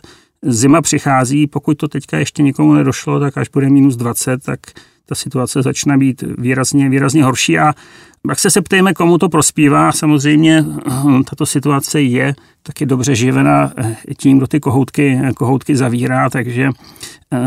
zima 0.42 0.82
přichází, 0.82 1.48
pokud 1.48 1.78
to 1.78 1.88
teďka 1.88 2.18
ještě 2.18 2.44
nikomu 2.44 2.74
nedošlo, 2.74 3.20
tak 3.20 3.38
až 3.38 3.50
bude 3.50 3.70
minus 3.70 3.96
20, 3.96 4.44
tak 4.44 4.60
ta 5.06 5.16
situace 5.16 5.62
začne 5.62 5.98
být 5.98 6.24
výrazně, 6.38 6.90
výrazně 6.90 7.24
horší. 7.24 7.60
A 7.60 7.74
pak 8.28 8.40
se 8.40 8.62
ptejme, 8.62 8.94
komu 8.94 9.18
to 9.18 9.30
prospívá. 9.30 9.92
Samozřejmě 9.92 10.66
hm, 11.04 11.24
tato 11.24 11.46
situace 11.46 12.02
je 12.02 12.36
taky 12.64 12.86
dobře 12.86 13.16
živena 13.16 13.72
eh, 13.78 13.96
tím, 14.18 14.38
kdo 14.38 14.48
ty 14.48 14.60
kohoutky, 14.60 15.20
kohoutky 15.36 15.76
zavírá, 15.76 16.30
takže 16.30 16.70
eh, 17.32 17.38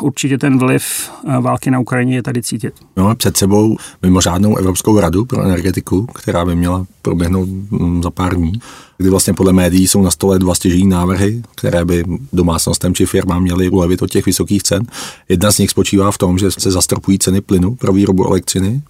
určitě 0.00 0.38
ten 0.38 0.58
vliv 0.58 1.10
eh, 1.28 1.40
války 1.40 1.70
na 1.70 1.78
Ukrajině 1.78 2.14
je 2.14 2.22
tady 2.22 2.42
cítit. 2.42 2.74
No, 2.96 3.14
před 3.14 3.36
sebou 3.36 3.76
mimořádnou 4.02 4.56
Evropskou 4.56 5.00
radu 5.00 5.24
pro 5.24 5.42
energetiku, 5.42 6.06
která 6.06 6.44
by 6.44 6.56
měla 6.56 6.86
proběhnout 7.02 7.48
hm, 7.48 8.02
za 8.02 8.10
pár 8.10 8.34
dní, 8.34 8.52
kdy 8.98 9.10
vlastně 9.10 9.34
podle 9.34 9.52
médií 9.52 9.88
jsou 9.88 10.02
na 10.02 10.10
stole 10.10 10.38
dva 10.38 10.54
stěžení 10.54 10.86
návrhy, 10.86 11.42
které 11.56 11.84
by 11.84 12.04
domácnostem 12.32 12.94
či 12.94 13.06
firmám 13.06 13.42
měly 13.42 13.68
ulevit 13.68 14.02
od 14.02 14.10
těch 14.10 14.26
vysokých 14.26 14.62
cen. 14.62 14.82
Jedna 15.28 15.52
z 15.52 15.58
nich 15.58 15.70
spočívá 15.70 16.10
v 16.10 16.18
tom, 16.18 16.38
že 16.38 16.50
se 16.50 16.70
zastropují 16.70 17.18
ceny 17.18 17.40
plynu 17.40 17.74
pro 17.74 17.92
výrobu 17.92 18.26
elektřiny 18.26 18.82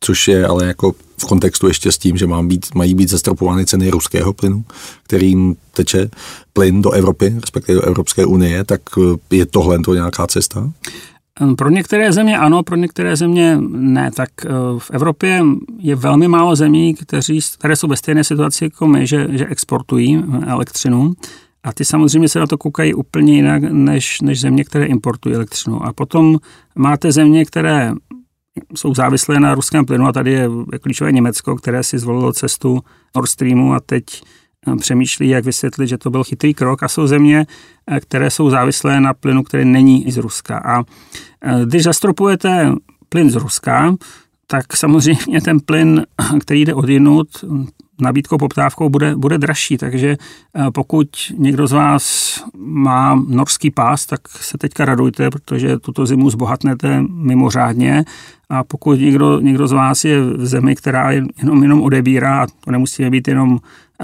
což 0.00 0.28
je 0.28 0.46
ale 0.46 0.66
jako 0.66 0.92
v 1.18 1.24
kontextu 1.24 1.68
ještě 1.68 1.92
s 1.92 1.98
tím, 1.98 2.16
že 2.16 2.26
má 2.26 2.42
být, 2.42 2.74
mají 2.74 2.94
být 2.94 3.08
zastropovány 3.08 3.66
ceny 3.66 3.90
ruského 3.90 4.32
plynu, 4.32 4.64
kterým 5.02 5.56
teče 5.72 6.10
plyn 6.52 6.82
do 6.82 6.90
Evropy, 6.90 7.34
respektive 7.40 7.80
do 7.80 7.86
Evropské 7.86 8.24
unie, 8.24 8.64
tak 8.64 8.80
eh, 8.98 9.36
je 9.36 9.46
tohle 9.46 9.78
to 9.78 9.94
nějaká 9.94 10.26
cesta? 10.26 10.72
Pro 11.56 11.70
některé 11.70 12.12
země 12.12 12.38
ano, 12.38 12.62
pro 12.62 12.76
některé 12.76 13.16
země 13.16 13.58
ne. 13.70 14.10
Tak 14.16 14.28
eh, 14.44 14.48
v 14.78 14.90
Evropě 14.90 15.42
je 15.78 15.96
velmi 15.96 16.28
málo 16.28 16.56
zemí, 16.56 16.94
kteří, 16.94 17.40
které 17.58 17.76
jsou 17.76 17.88
ve 17.88 17.96
stejné 17.96 18.24
situaci 18.24 18.64
jako 18.64 18.86
my, 18.86 19.06
že, 19.06 19.26
že 19.30 19.46
exportují 19.46 20.24
elektřinu. 20.46 21.12
A 21.64 21.72
ty 21.72 21.84
samozřejmě 21.84 22.28
se 22.28 22.38
na 22.38 22.46
to 22.46 22.58
koukají 22.58 22.94
úplně 22.94 23.34
jinak 23.34 23.62
než, 23.62 24.20
než 24.20 24.40
země, 24.40 24.64
které 24.64 24.86
importují 24.86 25.34
elektřinu. 25.34 25.86
A 25.86 25.92
potom 25.92 26.38
máte 26.74 27.12
země, 27.12 27.44
které 27.44 27.92
jsou 28.74 28.94
závislé 28.94 29.40
na 29.40 29.54
ruském 29.54 29.86
plynu 29.86 30.06
a 30.06 30.12
tady 30.12 30.32
je 30.32 30.48
klíčové 30.80 31.12
Německo, 31.12 31.56
které 31.56 31.82
si 31.82 31.98
zvolilo 31.98 32.32
cestu 32.32 32.80
Nord 33.16 33.30
Streamu 33.30 33.74
a 33.74 33.80
teď 33.80 34.04
eh, 34.66 34.76
přemýšlí, 34.76 35.28
jak 35.28 35.44
vysvětlit, 35.44 35.86
že 35.86 35.98
to 35.98 36.10
byl 36.10 36.24
chytrý 36.24 36.54
krok 36.54 36.82
a 36.82 36.88
jsou 36.88 37.06
země, 37.06 37.46
eh, 37.86 38.00
které 38.00 38.30
jsou 38.30 38.50
závislé 38.50 39.00
na 39.00 39.14
plynu, 39.14 39.42
který 39.42 39.64
není 39.64 40.10
z 40.10 40.16
Ruska. 40.16 40.58
A 40.58 40.82
eh, 41.42 41.60
když 41.66 41.82
zastropujete 41.82 42.72
plyn 43.08 43.30
z 43.30 43.34
Ruska, 43.34 43.94
tak 44.46 44.76
samozřejmě 44.76 45.40
ten 45.40 45.60
plyn, 45.60 46.06
který 46.40 46.64
jde 46.64 46.74
odinut, 46.74 47.28
nabídkou, 48.00 48.38
poptávkou 48.38 48.88
bude, 48.88 49.16
bude 49.16 49.38
dražší, 49.38 49.78
takže 49.78 50.16
pokud 50.74 51.08
někdo 51.38 51.66
z 51.66 51.72
vás 51.72 52.44
má 52.56 53.22
norský 53.28 53.70
pás, 53.70 54.06
tak 54.06 54.28
se 54.28 54.58
teďka 54.58 54.84
radujte, 54.84 55.30
protože 55.30 55.78
tuto 55.78 56.06
zimu 56.06 56.30
zbohatnete 56.30 57.02
mimořádně 57.08 58.04
a 58.50 58.64
pokud 58.64 59.00
někdo, 59.00 59.40
někdo 59.40 59.68
z 59.68 59.72
vás 59.72 60.04
je 60.04 60.22
v 60.22 60.46
zemi, 60.46 60.76
která 60.76 61.10
jenom, 61.10 61.62
jenom 61.62 61.82
odebírá, 61.82 62.46
to 62.60 62.70
nemusíme 62.70 63.10
být 63.10 63.28
jenom 63.28 63.58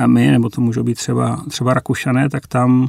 my, 0.07 0.31
nebo 0.31 0.51
to 0.51 0.61
můžou 0.61 0.83
být 0.83 0.95
třeba, 0.95 1.45
třeba 1.49 1.75
Rakušané, 1.75 2.29
tak 2.29 2.47
tam, 2.47 2.89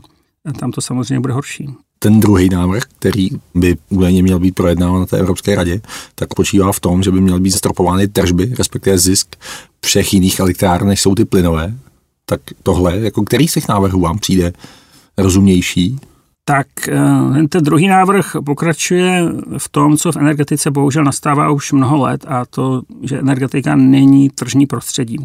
tam 0.59 0.71
to 0.71 0.81
samozřejmě 0.81 1.19
bude 1.19 1.33
horší. 1.33 1.75
Ten 2.03 2.19
druhý 2.19 2.49
návrh, 2.49 2.83
který 2.83 3.29
by 3.55 3.77
údajně 3.89 4.23
měl 4.23 4.39
být 4.39 4.55
projednáván 4.55 4.99
na 4.99 5.05
té 5.05 5.17
Evropské 5.17 5.55
radě, 5.55 5.81
tak 6.15 6.33
počívá 6.33 6.71
v 6.71 6.79
tom, 6.79 7.03
že 7.03 7.11
by 7.11 7.21
měly 7.21 7.39
být 7.39 7.49
zastropovány 7.49 8.07
tržby, 8.07 8.53
respektive 8.57 8.97
zisk 8.97 9.35
všech 9.85 10.13
jiných 10.13 10.39
elektrárn, 10.39 10.87
než 10.87 11.01
jsou 11.01 11.15
ty 11.15 11.25
plynové. 11.25 11.73
Tak 12.25 12.41
tohle, 12.63 12.99
jako 12.99 13.23
který 13.23 13.47
z 13.47 13.53
těch 13.53 13.67
návrhů 13.67 13.99
vám 13.99 14.19
přijde 14.19 14.53
rozumnější? 15.17 15.99
Tak 16.45 16.67
eh, 16.87 17.47
ten 17.47 17.63
druhý 17.63 17.87
návrh 17.87 18.35
pokračuje 18.45 19.23
v 19.57 19.69
tom, 19.69 19.97
co 19.97 20.11
v 20.11 20.17
energetice 20.17 20.71
bohužel 20.71 21.03
nastává 21.03 21.51
už 21.51 21.71
mnoho 21.71 21.97
let 21.97 22.25
a 22.27 22.45
to, 22.45 22.81
že 23.01 23.19
energetika 23.19 23.75
není 23.75 24.29
tržní 24.29 24.65
prostředí. 24.65 25.17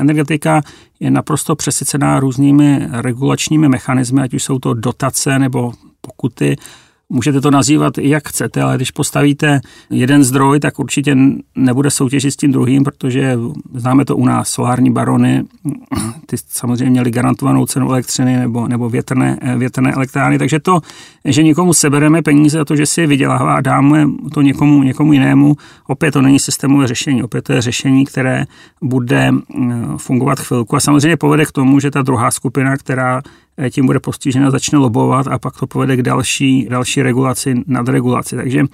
Energetika 0.00 0.62
je 1.00 1.10
naprosto 1.10 1.56
přesycená 1.56 2.20
různými 2.20 2.88
regulačními 2.90 3.68
mechanismy, 3.68 4.22
ať 4.22 4.34
už 4.34 4.42
jsou 4.42 4.58
to 4.58 4.74
dotace 4.74 5.38
nebo 5.38 5.72
pokuty, 6.00 6.56
Můžete 7.14 7.40
to 7.40 7.50
nazývat 7.50 7.98
jak 7.98 8.28
chcete, 8.28 8.62
ale 8.62 8.76
když 8.76 8.90
postavíte 8.90 9.60
jeden 9.90 10.24
zdroj, 10.24 10.60
tak 10.60 10.78
určitě 10.78 11.16
nebude 11.56 11.90
soutěžit 11.90 12.32
s 12.32 12.36
tím 12.36 12.52
druhým, 12.52 12.84
protože 12.84 13.38
známe 13.74 14.04
to 14.04 14.16
u 14.16 14.26
nás, 14.26 14.48
solární 14.48 14.92
barony, 14.92 15.44
ty 16.26 16.36
samozřejmě 16.48 16.90
měli 16.90 17.10
garantovanou 17.10 17.66
cenu 17.66 17.90
elektřiny 17.90 18.36
nebo, 18.36 18.68
nebo 18.68 18.90
větrné, 18.90 19.38
větrné 19.56 19.92
elektrárny, 19.92 20.38
takže 20.38 20.60
to, 20.60 20.80
že 21.24 21.42
někomu 21.42 21.72
sebereme 21.72 22.22
peníze 22.22 22.58
za 22.58 22.64
to, 22.64 22.76
že 22.76 22.86
si 22.86 23.00
je 23.00 23.06
vydělává 23.06 23.54
a 23.54 23.60
dáme 23.60 24.06
to 24.34 24.42
někomu, 24.42 24.82
někomu 24.82 25.12
jinému, 25.12 25.56
opět 25.86 26.10
to 26.10 26.22
není 26.22 26.38
systémové 26.38 26.86
řešení, 26.86 27.22
opět 27.22 27.42
to 27.42 27.52
je 27.52 27.62
řešení, 27.62 28.04
které 28.04 28.44
bude 28.82 29.30
mm, 29.30 29.98
fungovat 29.98 30.40
chvilku. 30.40 30.76
A 30.76 30.80
samozřejmě 30.80 31.16
povede 31.16 31.44
k 31.44 31.52
tomu, 31.52 31.80
že 31.80 31.90
ta 31.90 32.02
druhá 32.02 32.30
skupina, 32.30 32.76
která 32.76 33.22
Eh, 33.53 33.53
tím 33.70 33.86
bude 33.86 34.00
postižena, 34.00 34.50
začne 34.50 34.78
lobovat 34.78 35.26
a 35.26 35.38
pak 35.38 35.56
to 35.56 35.66
povede 35.66 35.96
k 35.96 36.02
další, 36.02 36.66
další 36.70 37.02
regulaci, 37.02 37.54
nadregulaci. 37.66 38.36
Takže 38.36 38.64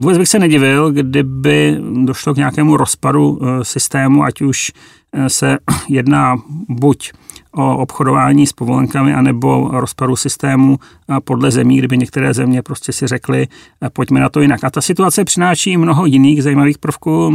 vůbec 0.00 0.18
bych 0.18 0.28
se 0.28 0.38
nedivil, 0.38 0.92
kdyby 0.92 1.78
došlo 2.04 2.34
k 2.34 2.36
nějakému 2.36 2.76
rozpadu 2.76 3.40
eh, 3.42 3.64
systému, 3.64 4.24
ať 4.24 4.42
už 4.42 4.72
eh, 5.12 5.30
se 5.30 5.58
jedná 5.88 6.36
buď 6.68 7.12
o 7.56 7.78
obchodování 7.78 8.46
s 8.46 8.52
povolenkami 8.52 9.14
anebo 9.14 9.70
rozpadu 9.72 10.16
systému 10.16 10.78
podle 11.24 11.50
zemí, 11.50 11.78
kdyby 11.78 11.98
některé 11.98 12.34
země 12.34 12.62
prostě 12.62 12.92
si 12.92 13.06
řekly, 13.06 13.48
pojďme 13.92 14.20
na 14.20 14.28
to 14.28 14.40
jinak. 14.40 14.64
A 14.64 14.70
ta 14.70 14.80
situace 14.80 15.24
přináší 15.24 15.76
mnoho 15.76 16.06
jiných 16.06 16.42
zajímavých 16.42 16.78
prvků. 16.78 17.32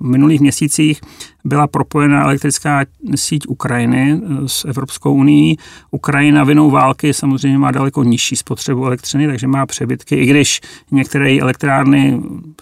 V 0.00 0.06
minulých 0.06 0.40
měsících 0.40 1.00
byla 1.46 1.66
propojena 1.66 2.22
elektrická 2.24 2.84
síť 3.14 3.46
Ukrajiny 3.48 4.20
s 4.46 4.64
Evropskou 4.64 5.14
unii. 5.14 5.56
Ukrajina 5.90 6.44
vinou 6.44 6.70
války 6.70 7.14
samozřejmě 7.14 7.58
má 7.58 7.70
daleko 7.70 8.04
nižší 8.04 8.36
spotřebu 8.36 8.86
elektřiny, 8.86 9.26
takže 9.26 9.46
má 9.46 9.66
přebytky, 9.66 10.16
i 10.16 10.26
když 10.26 10.60
některé 10.90 11.38
elektrárny 11.38 12.20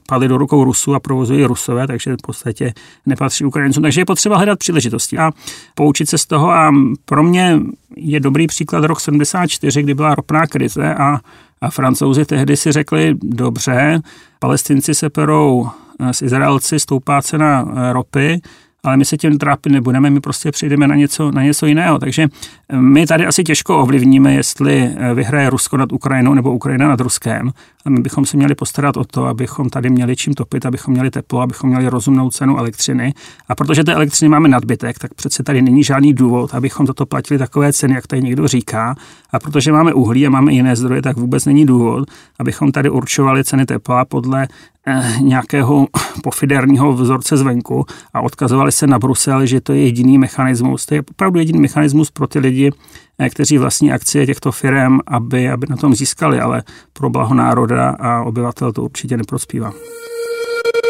padly 0.09 0.29
do 0.29 0.38
rukou 0.38 0.64
Rusů 0.64 0.95
a 0.95 1.00
provozují 1.00 1.45
Rusové, 1.45 1.87
takže 1.87 2.12
v 2.12 2.26
podstatě 2.26 2.73
nepatří 3.07 3.45
Ukrajincům. 3.45 3.83
Takže 3.83 4.00
je 4.00 4.05
potřeba 4.05 4.37
hledat 4.37 4.59
příležitosti 4.59 5.19
a 5.19 5.31
poučit 5.75 6.09
se 6.09 6.19
z 6.19 6.26
toho 6.26 6.50
a 6.50 6.73
pro 7.05 7.23
mě 7.23 7.61
je 7.97 8.21
dobrý 8.21 8.47
příklad 8.47 8.85
rok 8.85 9.00
74, 9.00 9.83
kdy 9.83 9.95
byla 9.95 10.14
ropná 10.14 10.47
krize 10.47 10.95
a, 10.95 11.19
a 11.61 11.71
francouzi 11.71 12.25
tehdy 12.25 12.57
si 12.57 12.73
řekli, 12.73 13.14
dobře, 13.23 14.00
palestinci 14.38 14.95
se 14.95 15.11
perou 15.11 15.69
s 16.00 16.23
Izraelci, 16.23 16.81
stoupá 16.81 17.23
cena 17.23 17.64
ropy, 17.93 18.41
ale 18.85 18.97
my 18.97 19.05
se 19.05 19.17
tím 19.17 19.38
trápit 19.38 19.73
nebudeme, 19.73 20.11
my 20.11 20.21
prostě 20.21 20.50
přijdeme 20.50 20.88
na 20.88 20.95
něco, 20.95 21.31
na 21.31 21.43
něco 21.43 21.67
jiného. 21.67 21.99
Takže 21.99 22.23
eh, 22.69 22.76
my 22.76 23.07
tady 23.07 23.26
asi 23.26 23.45
těžko 23.45 23.79
ovlivníme, 23.79 24.35
jestli 24.35 24.91
eh, 24.97 25.14
vyhraje 25.14 25.50
Rusko 25.50 25.76
nad 25.76 25.93
Ukrajinou 25.93 26.35
nebo 26.35 26.53
Ukrajina 26.53 26.88
nad 26.88 27.00
Ruskem. 27.00 27.50
A 27.85 27.91
my 27.91 28.00
bychom 28.00 28.26
se 28.26 28.37
měli 28.37 28.55
postarat 28.55 28.97
o 28.97 29.05
to, 29.05 29.26
abychom 29.26 29.71
tady 29.71 29.91
měli 29.91 30.17
čím 30.17 30.35
topit, 30.35 30.67
abychom 30.67 30.95
měli 30.95 31.11
teplo, 31.11 31.41
abychom 31.41 31.71
měli 31.71 31.88
rozumnou 31.88 32.31
cenu 32.31 32.59
elektřiny. 32.59 33.14
A 33.49 33.55
protože 33.55 33.85
té 33.85 33.95
elektřiny 33.95 34.29
máme 34.29 34.49
nadbytek, 34.49 34.99
tak 34.99 35.14
přece 35.14 35.43
tady 35.43 35.62
není 35.62 35.85
žádný 35.85 36.14
důvod, 36.14 36.55
abychom 36.55 36.87
za 36.87 36.95
to 36.95 37.07
platili 37.07 37.38
takové 37.38 37.73
ceny, 37.73 37.95
jak 37.95 38.07
tady 38.07 38.23
někdo 38.23 38.49
říká. 38.49 38.95
A 39.35 39.38
protože 39.38 39.73
máme 39.73 39.95
uhlí 39.95 40.26
a 40.26 40.31
máme 40.31 40.53
jiné 40.53 40.76
zdroje, 40.76 41.03
tak 41.03 41.17
vůbec 41.17 41.45
není 41.45 41.67
důvod, 41.67 42.09
abychom 42.38 42.73
tady 42.73 42.91
určovali 42.91 43.45
ceny 43.45 43.67
tepla 43.67 44.05
podle 44.05 44.49
Eh, 44.87 45.17
nějakého 45.21 45.87
pofiderního 46.23 46.93
vzorce 46.93 47.37
zvenku 47.37 47.85
a 48.14 48.21
odkazovali 48.21 48.73
se 48.73 48.87
na 48.87 48.99
Brusel, 48.99 49.47
že 49.47 49.61
to 49.61 49.73
je 49.73 49.83
jediný 49.83 50.19
mechanismus. 50.19 50.87
To 50.87 50.95
je 50.95 51.00
opravdu 51.11 51.38
jediný 51.38 51.61
mechanismus 51.61 52.11
pro 52.11 52.26
ty 52.26 52.38
lidi, 52.38 52.71
eh, 53.19 53.31
kteří 53.31 53.59
vlastní 53.59 53.93
akcie 53.93 54.26
těchto 54.26 54.53
firm, 54.53 54.99
aby, 55.07 55.50
aby 55.50 55.67
na 55.71 55.76
tom 55.76 55.95
získali, 55.95 56.41
ale 56.41 56.62
pro 56.93 57.11
blaho 57.11 57.35
národa 57.35 57.91
a 57.91 58.23
obyvatel 58.23 58.73
to 58.73 58.83
určitě 58.83 59.17
neprospívá. 59.17 59.73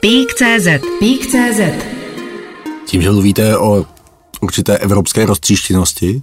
Pík.cz 0.00 0.66
Pík.cz 0.98 1.60
Tím, 2.86 3.02
že 3.02 3.10
mluvíte 3.10 3.58
o 3.58 3.86
určité 4.40 4.78
evropské 4.78 5.26
roztříštěnosti, 5.26 6.22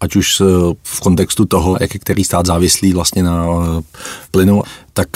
ať 0.00 0.16
už 0.16 0.42
v 0.82 1.00
kontextu 1.00 1.44
toho, 1.44 1.76
jak 1.80 1.94
je 1.94 2.00
který 2.00 2.24
stát 2.24 2.46
závislý 2.46 2.92
vlastně 2.92 3.22
na 3.22 3.44
eh, 3.44 3.82
plynu, 4.30 4.62
tak 4.92 5.08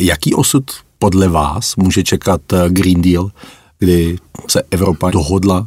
jaký 0.00 0.34
osud 0.34 0.64
podle 1.00 1.28
vás 1.28 1.76
může 1.76 2.02
čekat 2.02 2.40
eh, 2.52 2.68
Green 2.68 3.02
Deal, 3.02 3.30
kdy 3.78 4.18
se 4.48 4.62
Evropa 4.70 5.10
dohodla 5.10 5.66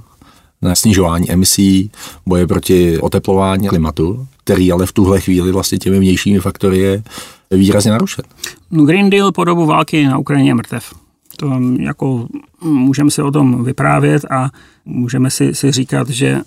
na 0.61 0.75
snižování 0.75 1.31
emisí, 1.31 1.91
boje 2.25 2.47
proti 2.47 2.99
oteplování 2.99 3.67
klimatu, 3.67 4.27
který 4.43 4.71
ale 4.71 4.85
v 4.85 4.91
tuhle 4.91 5.19
chvíli 5.19 5.51
vlastně 5.51 5.77
těmi 5.77 5.99
vnějšími 5.99 6.39
faktory 6.39 6.79
je 6.79 7.03
výrazně 7.51 7.91
narušen. 7.91 8.25
No 8.71 8.85
Green 8.85 9.09
Deal 9.09 9.31
po 9.31 9.43
dobu 9.43 9.65
války 9.65 10.05
na 10.05 10.17
Ukrajině 10.17 10.49
je 10.49 10.55
mrtev. 10.55 11.02
To 11.37 11.59
jako 11.79 12.27
můžeme 12.61 13.11
si 13.11 13.21
o 13.21 13.31
tom 13.31 13.63
vyprávět 13.63 14.25
a 14.31 14.49
můžeme 14.85 15.29
si, 15.29 15.55
si 15.55 15.71
říkat, 15.71 16.09
že 16.09 16.41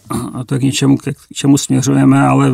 to 0.46 0.54
je 0.54 0.58
k 0.58 0.62
něčemu, 0.62 0.96
k 0.96 1.02
čemu 1.34 1.58
směřujeme, 1.58 2.26
ale 2.26 2.50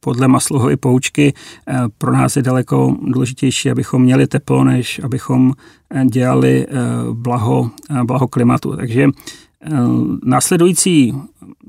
podle 0.00 0.28
Maslohovy 0.28 0.76
poučky 0.76 1.34
eh, 1.68 1.74
pro 1.98 2.12
nás 2.12 2.36
je 2.36 2.42
daleko 2.42 2.96
důležitější, 3.02 3.70
abychom 3.70 4.02
měli 4.02 4.26
teplo, 4.26 4.64
než 4.64 5.00
abychom 5.04 5.52
eh, 5.90 6.04
dělali 6.04 6.66
eh, 6.68 6.74
blaho, 7.12 7.70
blaho 8.04 8.28
klimatu. 8.28 8.76
Takže 8.76 9.08
následující 10.24 11.14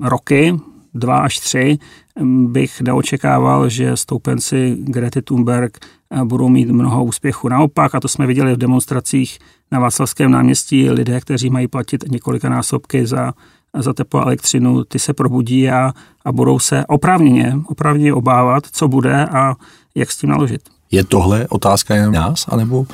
roky, 0.00 0.54
dva 0.94 1.18
až 1.18 1.38
tři, 1.38 1.78
bych 2.24 2.80
neočekával, 2.80 3.68
že 3.68 3.96
stoupenci 3.96 4.76
Grety 4.80 5.22
Thunberg 5.22 5.78
budou 6.24 6.48
mít 6.48 6.68
mnoho 6.68 7.04
úspěchu. 7.04 7.48
Naopak, 7.48 7.94
a 7.94 8.00
to 8.00 8.08
jsme 8.08 8.26
viděli 8.26 8.54
v 8.54 8.58
demonstracích 8.58 9.38
na 9.72 9.80
Václavském 9.80 10.30
náměstí, 10.30 10.90
lidé, 10.90 11.20
kteří 11.20 11.50
mají 11.50 11.68
platit 11.68 12.04
několika 12.08 12.48
násobky 12.48 13.06
za 13.06 13.32
za 13.78 13.92
teplo 13.92 14.20
a 14.20 14.22
elektřinu, 14.22 14.84
ty 14.84 14.98
se 14.98 15.12
probudí 15.12 15.70
a, 15.70 15.92
a 16.24 16.32
budou 16.32 16.58
se 16.58 16.86
oprávněně, 16.86 17.56
oprávněně 17.66 18.14
obávat, 18.14 18.66
co 18.72 18.88
bude 18.88 19.26
a 19.26 19.54
jak 19.94 20.10
s 20.10 20.16
tím 20.16 20.30
naložit. 20.30 20.60
Je 20.90 21.04
tohle 21.04 21.46
otázka 21.48 21.94
jen 21.94 22.12
nás, 22.12 22.46
anebo 22.48 22.86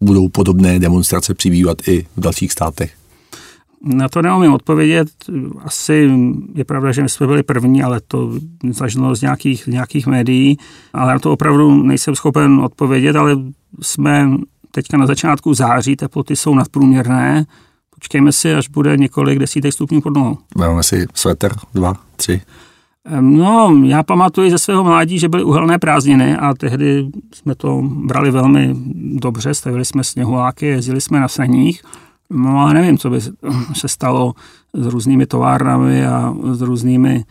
budou 0.00 0.28
podobné 0.28 0.78
demonstrace 0.78 1.34
přibývat 1.34 1.88
i 1.88 2.06
v 2.16 2.20
dalších 2.20 2.52
státech? 2.52 3.01
Na 3.84 4.08
to 4.08 4.22
neumím 4.22 4.52
odpovědět. 4.52 5.08
Asi 5.64 6.10
je 6.54 6.64
pravda, 6.64 6.92
že 6.92 7.02
my 7.02 7.08
jsme 7.08 7.26
byli 7.26 7.42
první, 7.42 7.82
ale 7.82 8.00
to 8.08 8.32
zažilo 8.70 9.14
z 9.14 9.22
nějakých, 9.22 9.66
nějakých 9.66 10.06
médií. 10.06 10.58
Ale 10.92 11.12
na 11.12 11.18
to 11.18 11.32
opravdu 11.32 11.82
nejsem 11.82 12.14
schopen 12.14 12.60
odpovědět, 12.60 13.16
ale 13.16 13.36
jsme 13.80 14.30
teďka 14.70 14.96
na 14.96 15.06
začátku 15.06 15.54
září, 15.54 15.96
teploty 15.96 16.36
jsou 16.36 16.54
nadprůměrné. 16.54 17.46
Počkejme 17.94 18.32
si, 18.32 18.54
až 18.54 18.68
bude 18.68 18.96
několik 18.96 19.38
desítek 19.38 19.72
stupňů 19.72 20.00
pod 20.00 20.14
nohou. 20.14 20.38
Máme 20.56 20.82
si 20.82 21.06
sweater, 21.14 21.52
dva, 21.74 21.94
tři. 22.16 22.40
No, 23.20 23.82
já 23.84 24.02
pamatuji 24.02 24.50
ze 24.50 24.58
svého 24.58 24.84
mládí, 24.84 25.18
že 25.18 25.28
byly 25.28 25.44
uhelné 25.44 25.78
prázdniny 25.78 26.36
a 26.36 26.54
tehdy 26.54 27.06
jsme 27.34 27.54
to 27.54 27.82
brali 27.82 28.30
velmi 28.30 28.76
dobře, 28.94 29.54
stavili 29.54 29.84
jsme 29.84 30.04
sněhuláky, 30.04 30.66
jezdili 30.66 31.00
jsme 31.00 31.20
na 31.20 31.28
saních. 31.28 31.82
No 32.32 32.58
ale 32.58 32.74
nevím, 32.74 32.98
co 32.98 33.10
by 33.10 33.20
se 33.74 33.88
stalo 33.88 34.34
s 34.74 34.86
různými 34.86 35.26
továrnami 35.26 36.06
a 36.06 36.34
s 36.52 36.60
různými, 36.60 37.24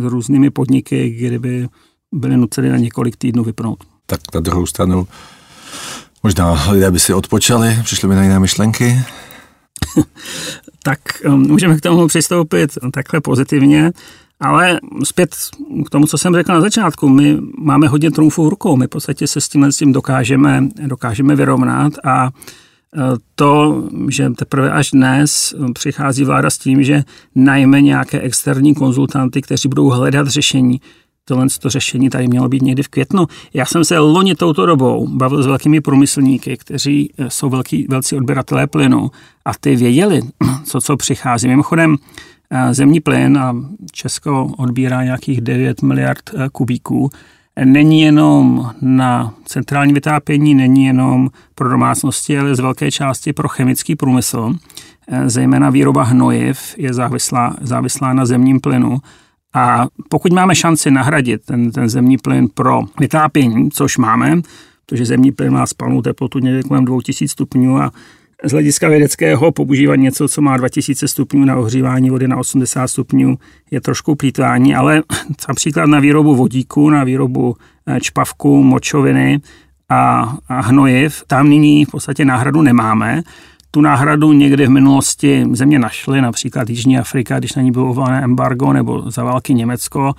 s 0.00 0.04
různými 0.04 0.50
podniky, 0.50 1.10
kdyby 1.10 1.68
byly 2.12 2.36
nuceny 2.36 2.70
na 2.70 2.76
několik 2.76 3.16
týdnů 3.16 3.44
vypnout. 3.44 3.84
Tak 4.06 4.20
na 4.34 4.40
druhou 4.40 4.66
stranu, 4.66 5.08
možná 6.22 6.70
lidé 6.70 6.90
by 6.90 7.00
si 7.00 7.14
odpočali, 7.14 7.78
přišli 7.82 8.08
by 8.08 8.14
na 8.14 8.22
jiné 8.22 8.38
myšlenky. 8.38 8.96
tak 10.82 10.98
um, 11.26 11.40
můžeme 11.40 11.76
k 11.76 11.80
tomu 11.80 12.08
přistoupit 12.08 12.78
takhle 12.92 13.20
pozitivně. 13.20 13.92
Ale 14.40 14.80
zpět 15.04 15.36
k 15.86 15.90
tomu, 15.90 16.06
co 16.06 16.18
jsem 16.18 16.34
řekl 16.34 16.52
na 16.52 16.60
začátku, 16.60 17.08
my 17.08 17.36
máme 17.58 17.88
hodně 17.88 18.10
trumfů 18.10 18.46
v 18.46 18.48
rukou, 18.48 18.76
my 18.76 18.86
v 18.86 18.88
podstatě 18.88 19.26
se 19.26 19.40
s 19.40 19.48
tímhle 19.48 19.72
s 19.72 19.76
tím 19.76 19.92
dokážeme, 19.92 20.68
dokážeme 20.86 21.36
vyrovnat 21.36 21.92
a 22.04 22.30
to, 23.34 23.82
že 24.08 24.30
teprve 24.30 24.72
až 24.72 24.90
dnes 24.90 25.54
přichází 25.72 26.24
vláda 26.24 26.50
s 26.50 26.58
tím, 26.58 26.82
že 26.82 27.02
najme 27.34 27.80
nějaké 27.80 28.20
externí 28.20 28.74
konzultanty, 28.74 29.42
kteří 29.42 29.68
budou 29.68 29.88
hledat 29.88 30.28
řešení, 30.28 30.80
tohle 31.24 31.46
to 31.60 31.70
řešení 31.70 32.10
tady 32.10 32.28
mělo 32.28 32.48
být 32.48 32.62
někdy 32.62 32.82
v 32.82 32.88
květnu. 32.88 33.26
Já 33.54 33.66
jsem 33.66 33.84
se 33.84 33.98
loni 33.98 34.34
touto 34.34 34.66
dobou 34.66 35.08
bavil 35.08 35.42
s 35.42 35.46
velkými 35.46 35.80
průmyslníky, 35.80 36.56
kteří 36.56 37.12
e, 37.18 37.30
jsou 37.30 37.48
velký, 37.48 37.86
velcí 37.90 38.16
odběratelé 38.16 38.66
plynu 38.66 39.10
a 39.44 39.50
ty 39.60 39.76
věděli, 39.76 40.20
co 40.64 40.80
co 40.80 40.96
přichází. 40.96 41.48
Mimochodem, 41.48 41.96
zemní 42.72 43.00
plyn 43.00 43.38
a 43.38 43.56
Česko 43.92 44.52
odbírá 44.58 45.04
nějakých 45.04 45.40
9 45.40 45.82
miliard 45.82 46.30
eh, 46.34 46.48
kubíků, 46.52 47.10
není 47.64 48.00
jenom 48.00 48.70
na 48.80 49.34
centrální 49.44 49.92
vytápění, 49.92 50.54
není 50.54 50.84
jenom 50.84 51.30
pro 51.54 51.68
domácnosti, 51.68 52.38
ale 52.38 52.54
z 52.54 52.60
velké 52.60 52.90
části 52.90 53.32
pro 53.32 53.48
chemický 53.48 53.96
průmysl. 53.96 54.54
Eh, 55.08 55.30
zejména 55.30 55.70
výroba 55.70 56.02
hnojiv 56.02 56.74
je 56.76 56.94
závislá, 56.94 57.56
závislá 57.60 58.12
na 58.12 58.26
zemním 58.26 58.60
plynu. 58.60 58.98
A 59.54 59.86
pokud 60.08 60.32
máme 60.32 60.54
šanci 60.54 60.90
nahradit 60.90 61.44
ten, 61.44 61.70
ten 61.70 61.88
zemní 61.88 62.18
plyn 62.18 62.48
pro 62.54 62.80
vytápění, 63.00 63.70
což 63.70 63.98
máme, 63.98 64.40
protože 64.86 65.06
zemní 65.06 65.32
plyn 65.32 65.52
má 65.52 65.66
spalnou 65.66 66.02
teplotu 66.02 66.38
někde 66.38 66.62
kolem 66.62 66.84
2000 66.84 67.28
stupňů 67.28 67.80
a 67.80 67.90
z 68.44 68.52
hlediska 68.52 68.88
vědeckého 68.88 69.52
používat 69.52 69.96
něco, 69.96 70.28
co 70.28 70.40
má 70.40 70.56
2000 70.56 71.08
stupňů 71.08 71.44
na 71.44 71.56
ohřívání 71.56 72.10
vody 72.10 72.28
na 72.28 72.36
80 72.36 72.88
stupňů, 72.88 73.36
je 73.70 73.80
trošku 73.80 74.14
plítvání, 74.14 74.74
ale 74.74 75.02
například 75.48 75.86
na 75.86 76.00
výrobu 76.00 76.36
vodíku, 76.36 76.90
na 76.90 77.04
výrobu 77.04 77.56
eh, 77.86 78.00
čpavku, 78.00 78.62
močoviny 78.62 79.40
a, 79.88 80.34
a 80.48 80.60
hnojiv, 80.60 81.22
tam 81.26 81.48
nyní 81.48 81.84
v 81.84 81.90
podstatě 81.90 82.24
náhradu 82.24 82.62
nemáme. 82.62 83.22
Tu 83.70 83.80
náhradu 83.80 84.32
někdy 84.32 84.66
v 84.66 84.70
minulosti 84.70 85.46
země 85.52 85.78
našly, 85.78 86.20
například 86.20 86.70
Jižní 86.70 86.98
Afrika, 86.98 87.38
když 87.38 87.54
na 87.54 87.62
ní 87.62 87.72
bylo 87.72 87.90
uvolené 87.90 88.24
embargo, 88.24 88.72
nebo 88.72 89.10
za 89.10 89.24
války 89.24 89.54
Německo, 89.54 90.14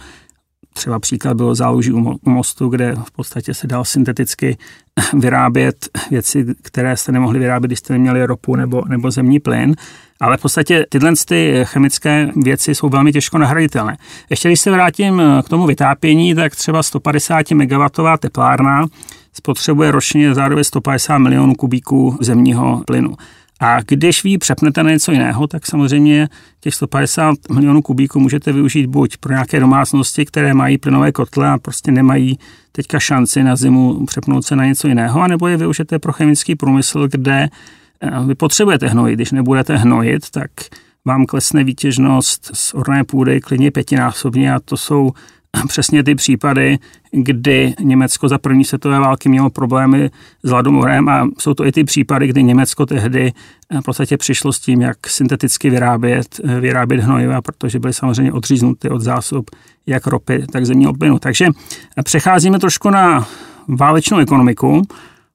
Třeba 0.74 1.00
příklad 1.00 1.38
bylo 1.38 1.56
záloží 1.56 1.92
u 1.92 2.18
mostu, 2.26 2.70
kde 2.70 2.96
v 3.04 3.12
podstatě 3.12 3.54
se 3.54 3.68
dal 3.68 3.86
synteticky 3.86 4.58
vyrábět 5.14 5.90
věci, 6.12 6.46
které 6.62 6.98
jste 6.98 7.12
nemohli 7.12 7.40
vyrábět, 7.40 7.68
když 7.68 7.80
jste 7.80 7.94
neměli 7.94 8.26
ropu 8.26 8.56
nebo, 8.56 8.84
nebo 8.88 9.12
zemní 9.12 9.40
plyn. 9.40 9.76
Ale 10.20 10.38
v 10.38 10.42
podstatě 10.42 10.86
tyhle 10.90 11.14
ty 11.28 11.62
chemické 11.64 12.30
věci 12.36 12.76
jsou 12.76 12.90
velmi 12.90 13.12
těžko 13.12 13.38
nahraditelné. 13.38 13.98
Ještě 14.30 14.50
když 14.50 14.60
se 14.60 14.72
vrátím 14.72 15.22
k 15.46 15.50
tomu 15.50 15.66
vytápění, 15.66 16.36
tak 16.36 16.56
třeba 16.56 16.84
150 16.84 17.52
MW 17.52 17.86
teplárna 18.20 18.86
spotřebuje 19.34 19.92
ročně 19.92 20.34
zároveň 20.34 20.64
150 20.64 21.18
milionů 21.18 21.56
kubíků 21.56 22.18
zemního 22.22 22.84
plynu. 22.88 23.16
A 23.62 23.82
když 23.88 24.24
vy 24.24 24.38
přepnete 24.38 24.84
na 24.84 24.90
něco 24.90 25.12
jiného, 25.12 25.48
tak 25.48 25.66
samozřejmě 25.66 26.30
těch 26.60 26.76
150 26.76 27.36
milionů 27.54 27.82
kubíků 27.82 28.20
můžete 28.20 28.52
využít 28.52 28.88
buď 28.88 29.18
pro 29.18 29.34
nějaké 29.34 29.60
domácnosti, 29.60 30.26
které 30.26 30.54
mají 30.54 30.78
plynové 30.78 31.12
kotle 31.12 31.50
a 31.50 31.58
prostě 31.58 31.92
nemají 31.92 32.40
teďka 32.72 33.00
šanci 33.00 33.44
na 33.44 33.56
zimu 33.56 34.06
přepnout 34.06 34.46
se 34.46 34.56
na 34.56 34.66
něco 34.66 34.88
jiného, 34.88 35.22
anebo 35.22 35.48
je 35.48 35.58
využijete 35.58 36.00
pro 36.00 36.14
chemický 36.14 36.56
průmysl, 36.56 37.08
kde 37.08 37.50
eh, 38.02 38.10
vy 38.26 38.36
potřebujete 38.36 38.88
hnojit. 38.88 39.16
Když 39.16 39.32
nebudete 39.32 39.78
hnojit, 39.78 40.30
tak 40.30 40.52
vám 41.06 41.26
klesne 41.26 41.64
výtěžnost 41.64 42.52
z 42.54 42.74
orné 42.74 43.04
půdy 43.04 43.42
klidně 43.42 43.72
pětinásobně 43.72 44.54
a 44.54 44.60
to 44.60 44.78
jsou 44.78 45.12
přesně 45.68 46.04
ty 46.04 46.16
případy, 46.16 46.80
kdy 47.12 47.74
Německo 47.80 48.28
za 48.28 48.38
první 48.38 48.66
světové 48.66 49.00
války 49.00 49.30
mělo 49.30 49.50
problémy 49.50 50.10
s 50.44 50.50
hladomorem 50.50 51.10
a 51.10 51.28
jsou 51.40 51.54
to 51.54 51.66
i 51.66 51.72
ty 51.72 51.84
případy, 51.84 52.28
kdy 52.28 52.44
Německo 52.44 52.86
tehdy 52.86 53.32
v 53.80 53.84
podstatě 53.84 54.18
přišlo 54.18 54.54
s 54.54 54.60
tím, 54.60 54.82
jak 54.82 55.08
synteticky 55.08 55.70
vyrábět, 55.70 56.40
vyrábět 56.60 57.00
hnojiva, 57.00 57.42
protože 57.42 57.80
byly 57.80 57.94
samozřejmě 57.94 58.34
odříznuty 58.34 58.90
od 58.90 59.02
zásob 59.02 59.50
jak 59.86 60.08
ropy, 60.08 60.46
tak 60.52 60.66
zemního 60.66 60.94
plynu. 60.94 61.20
Takže 61.20 61.48
přecházíme 62.04 62.60
trošku 62.60 62.90
na 62.90 63.28
válečnou 63.68 64.18
ekonomiku. 64.18 64.82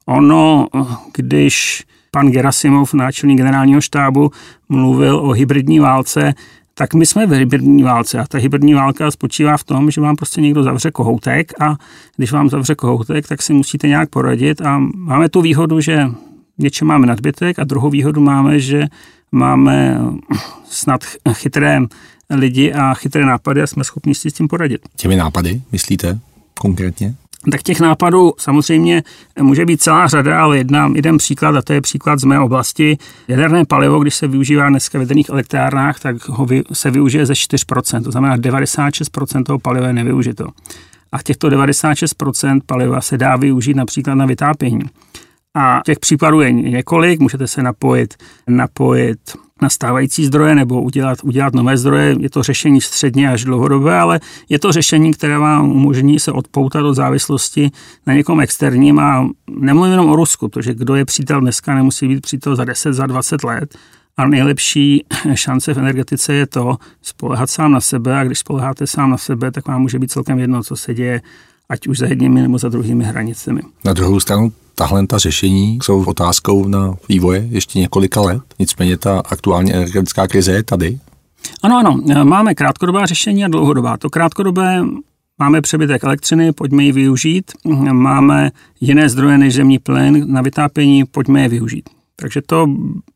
Ono, 0.06 0.68
když 1.16 1.84
pan 2.10 2.30
Gerasimov, 2.30 2.94
náčelník 2.94 3.38
generálního 3.38 3.80
štábu, 3.80 4.30
mluvil 4.68 5.16
o 5.16 5.30
hybridní 5.30 5.78
válce, 5.80 6.34
tak 6.78 6.94
my 6.94 7.06
jsme 7.06 7.26
v 7.26 7.30
hybridní 7.30 7.82
válce 7.82 8.18
a 8.18 8.26
ta 8.26 8.38
hybridní 8.38 8.74
válka 8.74 9.10
spočívá 9.10 9.56
v 9.56 9.64
tom, 9.64 9.90
že 9.90 10.00
vám 10.00 10.16
prostě 10.16 10.40
někdo 10.40 10.62
zavře 10.62 10.90
kohoutek 10.90 11.52
a 11.60 11.76
když 12.16 12.32
vám 12.32 12.50
zavře 12.50 12.74
kohoutek, 12.74 13.28
tak 13.28 13.42
si 13.42 13.52
musíte 13.52 13.88
nějak 13.88 14.10
poradit 14.10 14.60
a 14.60 14.78
máme 14.94 15.28
tu 15.28 15.40
výhodu, 15.40 15.80
že 15.80 16.10
něčem 16.58 16.88
máme 16.88 17.06
nadbytek 17.06 17.58
a 17.58 17.64
druhou 17.64 17.90
výhodu 17.90 18.20
máme, 18.20 18.60
že 18.60 18.84
máme 19.32 20.00
snad 20.68 21.00
chytré 21.32 21.80
lidi 22.30 22.72
a 22.72 22.94
chytré 22.94 23.26
nápady 23.26 23.62
a 23.62 23.66
jsme 23.66 23.84
schopni 23.84 24.14
si 24.14 24.30
s 24.30 24.34
tím 24.34 24.48
poradit. 24.48 24.80
Těmi 24.96 25.16
nápady 25.16 25.62
myslíte 25.72 26.18
konkrétně? 26.58 27.14
Tak 27.50 27.62
těch 27.62 27.80
nápadů 27.80 28.32
samozřejmě 28.38 29.02
může 29.40 29.66
být 29.66 29.82
celá 29.82 30.06
řada, 30.06 30.42
ale 30.42 30.58
jedna, 30.58 30.90
jeden 30.94 31.18
příklad, 31.18 31.56
a 31.56 31.62
to 31.62 31.72
je 31.72 31.80
příklad 31.80 32.18
z 32.18 32.24
mé 32.24 32.40
oblasti. 32.40 32.98
Jaderné 33.28 33.64
palivo, 33.64 33.98
když 33.98 34.14
se 34.14 34.28
využívá 34.28 34.68
dneska 34.68 34.98
v 34.98 35.00
jaderných 35.00 35.28
elektrárnách, 35.28 36.00
tak 36.00 36.28
ho 36.28 36.46
vy, 36.46 36.62
se 36.72 36.90
využije 36.90 37.26
ze 37.26 37.32
4%, 37.32 38.04
to 38.04 38.10
znamená 38.10 38.36
96% 38.36 39.44
toho 39.44 39.58
paliva 39.58 39.86
je 39.86 39.92
nevyužito. 39.92 40.48
A 41.12 41.22
těchto 41.22 41.48
96% 41.48 42.60
paliva 42.66 43.00
se 43.00 43.18
dá 43.18 43.36
využít 43.36 43.74
například 43.74 44.14
na 44.14 44.26
vytápění. 44.26 44.82
A 45.54 45.80
těch 45.84 45.98
případů 45.98 46.40
je 46.40 46.52
několik, 46.52 47.20
můžete 47.20 47.46
se 47.46 47.62
napojit, 47.62 48.14
napojit 48.48 49.18
na 49.62 49.68
stávající 49.68 50.26
zdroje 50.26 50.54
nebo 50.54 50.82
udělat, 50.82 51.18
udělat 51.24 51.54
nové 51.54 51.76
zdroje. 51.76 52.16
Je 52.18 52.30
to 52.30 52.42
řešení 52.42 52.80
středně 52.80 53.30
až 53.30 53.44
dlouhodobé, 53.44 53.98
ale 53.98 54.20
je 54.48 54.58
to 54.58 54.72
řešení, 54.72 55.12
které 55.12 55.38
vám 55.38 55.70
umožní 55.72 56.20
se 56.20 56.32
odpoutat 56.32 56.84
od 56.84 56.94
závislosti 56.94 57.70
na 58.06 58.14
někom 58.14 58.40
externím 58.40 58.98
a 58.98 59.28
nemluvím 59.48 59.90
jenom 59.90 60.10
o 60.10 60.16
Rusku, 60.16 60.48
protože 60.48 60.74
kdo 60.74 60.94
je 60.94 61.04
přítel 61.04 61.40
dneska, 61.40 61.74
nemusí 61.74 62.08
být 62.08 62.20
přítel 62.20 62.56
za 62.56 62.64
10, 62.64 62.92
za 62.92 63.06
20 63.06 63.44
let. 63.44 63.78
A 64.16 64.26
nejlepší 64.26 65.04
šance 65.34 65.74
v 65.74 65.78
energetice 65.78 66.34
je 66.34 66.46
to 66.46 66.76
spolehat 67.02 67.50
sám 67.50 67.72
na 67.72 67.80
sebe 67.80 68.18
a 68.18 68.24
když 68.24 68.38
spoleháte 68.38 68.86
sám 68.86 69.10
na 69.10 69.18
sebe, 69.18 69.50
tak 69.50 69.68
vám 69.68 69.82
může 69.82 69.98
být 69.98 70.10
celkem 70.10 70.38
jedno, 70.38 70.62
co 70.62 70.76
se 70.76 70.94
děje 70.94 71.20
ať 71.68 71.86
už 71.86 71.98
za 71.98 72.06
jedními 72.06 72.42
nebo 72.42 72.58
za 72.58 72.68
druhými 72.68 73.04
hranicemi. 73.04 73.60
Na 73.84 73.92
druhou 73.92 74.20
stranu 74.20 74.52
tahle 74.74 75.06
ta 75.06 75.18
řešení 75.18 75.78
jsou 75.82 76.04
otázkou 76.04 76.68
na 76.68 76.94
vývoje 77.08 77.48
ještě 77.50 77.78
několika 77.78 78.20
let, 78.20 78.42
nicméně 78.58 78.96
ta 78.96 79.22
aktuální 79.24 79.72
energetická 79.74 80.28
krize 80.28 80.52
je 80.52 80.62
tady. 80.62 80.98
Ano, 81.62 81.78
ano, 81.78 82.24
máme 82.24 82.54
krátkodobá 82.54 83.06
řešení 83.06 83.44
a 83.44 83.48
dlouhodobá. 83.48 83.96
To 83.96 84.10
krátkodobé 84.10 84.82
Máme 85.38 85.60
přebytek 85.60 86.04
elektřiny, 86.04 86.52
pojďme 86.52 86.84
ji 86.84 86.92
využít. 86.92 87.52
Máme 87.92 88.50
jiné 88.80 89.08
zdroje 89.08 89.38
než 89.38 89.54
zemní 89.54 89.78
plyn 89.78 90.32
na 90.32 90.42
vytápění, 90.42 91.04
pojďme 91.04 91.42
je 91.42 91.48
využít. 91.48 91.88
Takže 92.16 92.42
to 92.46 92.66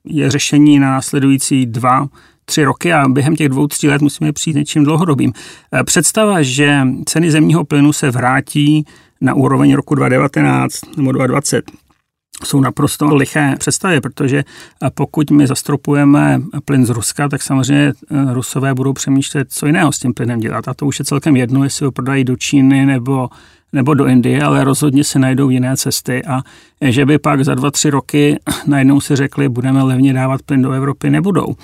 je 0.04 0.30
řešení 0.30 0.78
na 0.78 0.90
následující 0.90 1.66
dva, 1.66 2.06
tři 2.44 2.64
roky 2.64 2.92
a 2.92 3.08
během 3.08 3.36
těch 3.36 3.48
dvou, 3.48 3.66
tří 3.66 3.88
let 3.88 4.02
musíme 4.02 4.32
přijít 4.32 4.56
něčím 4.56 4.84
dlouhodobým. 4.84 5.32
E, 5.80 5.84
představa, 5.84 6.42
že 6.42 6.86
ceny 7.06 7.30
zemního 7.30 7.64
plynu 7.64 7.92
se 7.92 8.10
vrátí 8.10 8.84
na 9.20 9.34
úroveň 9.34 9.74
roku 9.74 9.94
2019 9.94 10.96
nebo 10.96 11.12
2020, 11.12 11.64
jsou 12.44 12.60
naprosto 12.60 13.14
liché 13.14 13.54
představy, 13.58 14.00
protože 14.00 14.44
pokud 14.94 15.30
my 15.30 15.46
zastropujeme 15.46 16.42
plyn 16.64 16.86
z 16.86 16.90
Ruska, 16.90 17.28
tak 17.28 17.42
samozřejmě 17.42 17.92
Rusové 18.32 18.74
budou 18.74 18.92
přemýšlet, 18.92 19.52
co 19.52 19.66
jiného 19.66 19.92
s 19.92 19.98
tím 19.98 20.14
plynem 20.14 20.40
dělat. 20.40 20.68
A 20.68 20.74
to 20.74 20.86
už 20.86 20.98
je 20.98 21.04
celkem 21.04 21.36
jedno, 21.36 21.64
jestli 21.64 21.84
ho 21.84 21.92
prodají 21.92 22.24
do 22.24 22.36
Číny 22.36 22.86
nebo 22.86 23.28
nebo 23.72 23.94
do 23.94 24.06
Indie, 24.06 24.42
ale 24.42 24.64
rozhodně 24.64 25.04
se 25.04 25.18
najdou 25.18 25.50
jiné 25.50 25.76
cesty 25.76 26.24
a 26.24 26.42
že 26.80 27.06
by 27.06 27.18
pak 27.18 27.44
za 27.44 27.54
dva, 27.54 27.70
tři 27.70 27.90
roky 27.90 28.38
najednou 28.66 29.00
si 29.00 29.16
řekli, 29.16 29.48
budeme 29.48 29.82
levně 29.82 30.12
dávat 30.12 30.42
plyn 30.42 30.62
do 30.62 30.72
Evropy, 30.72 31.10
nebudou. 31.10 31.54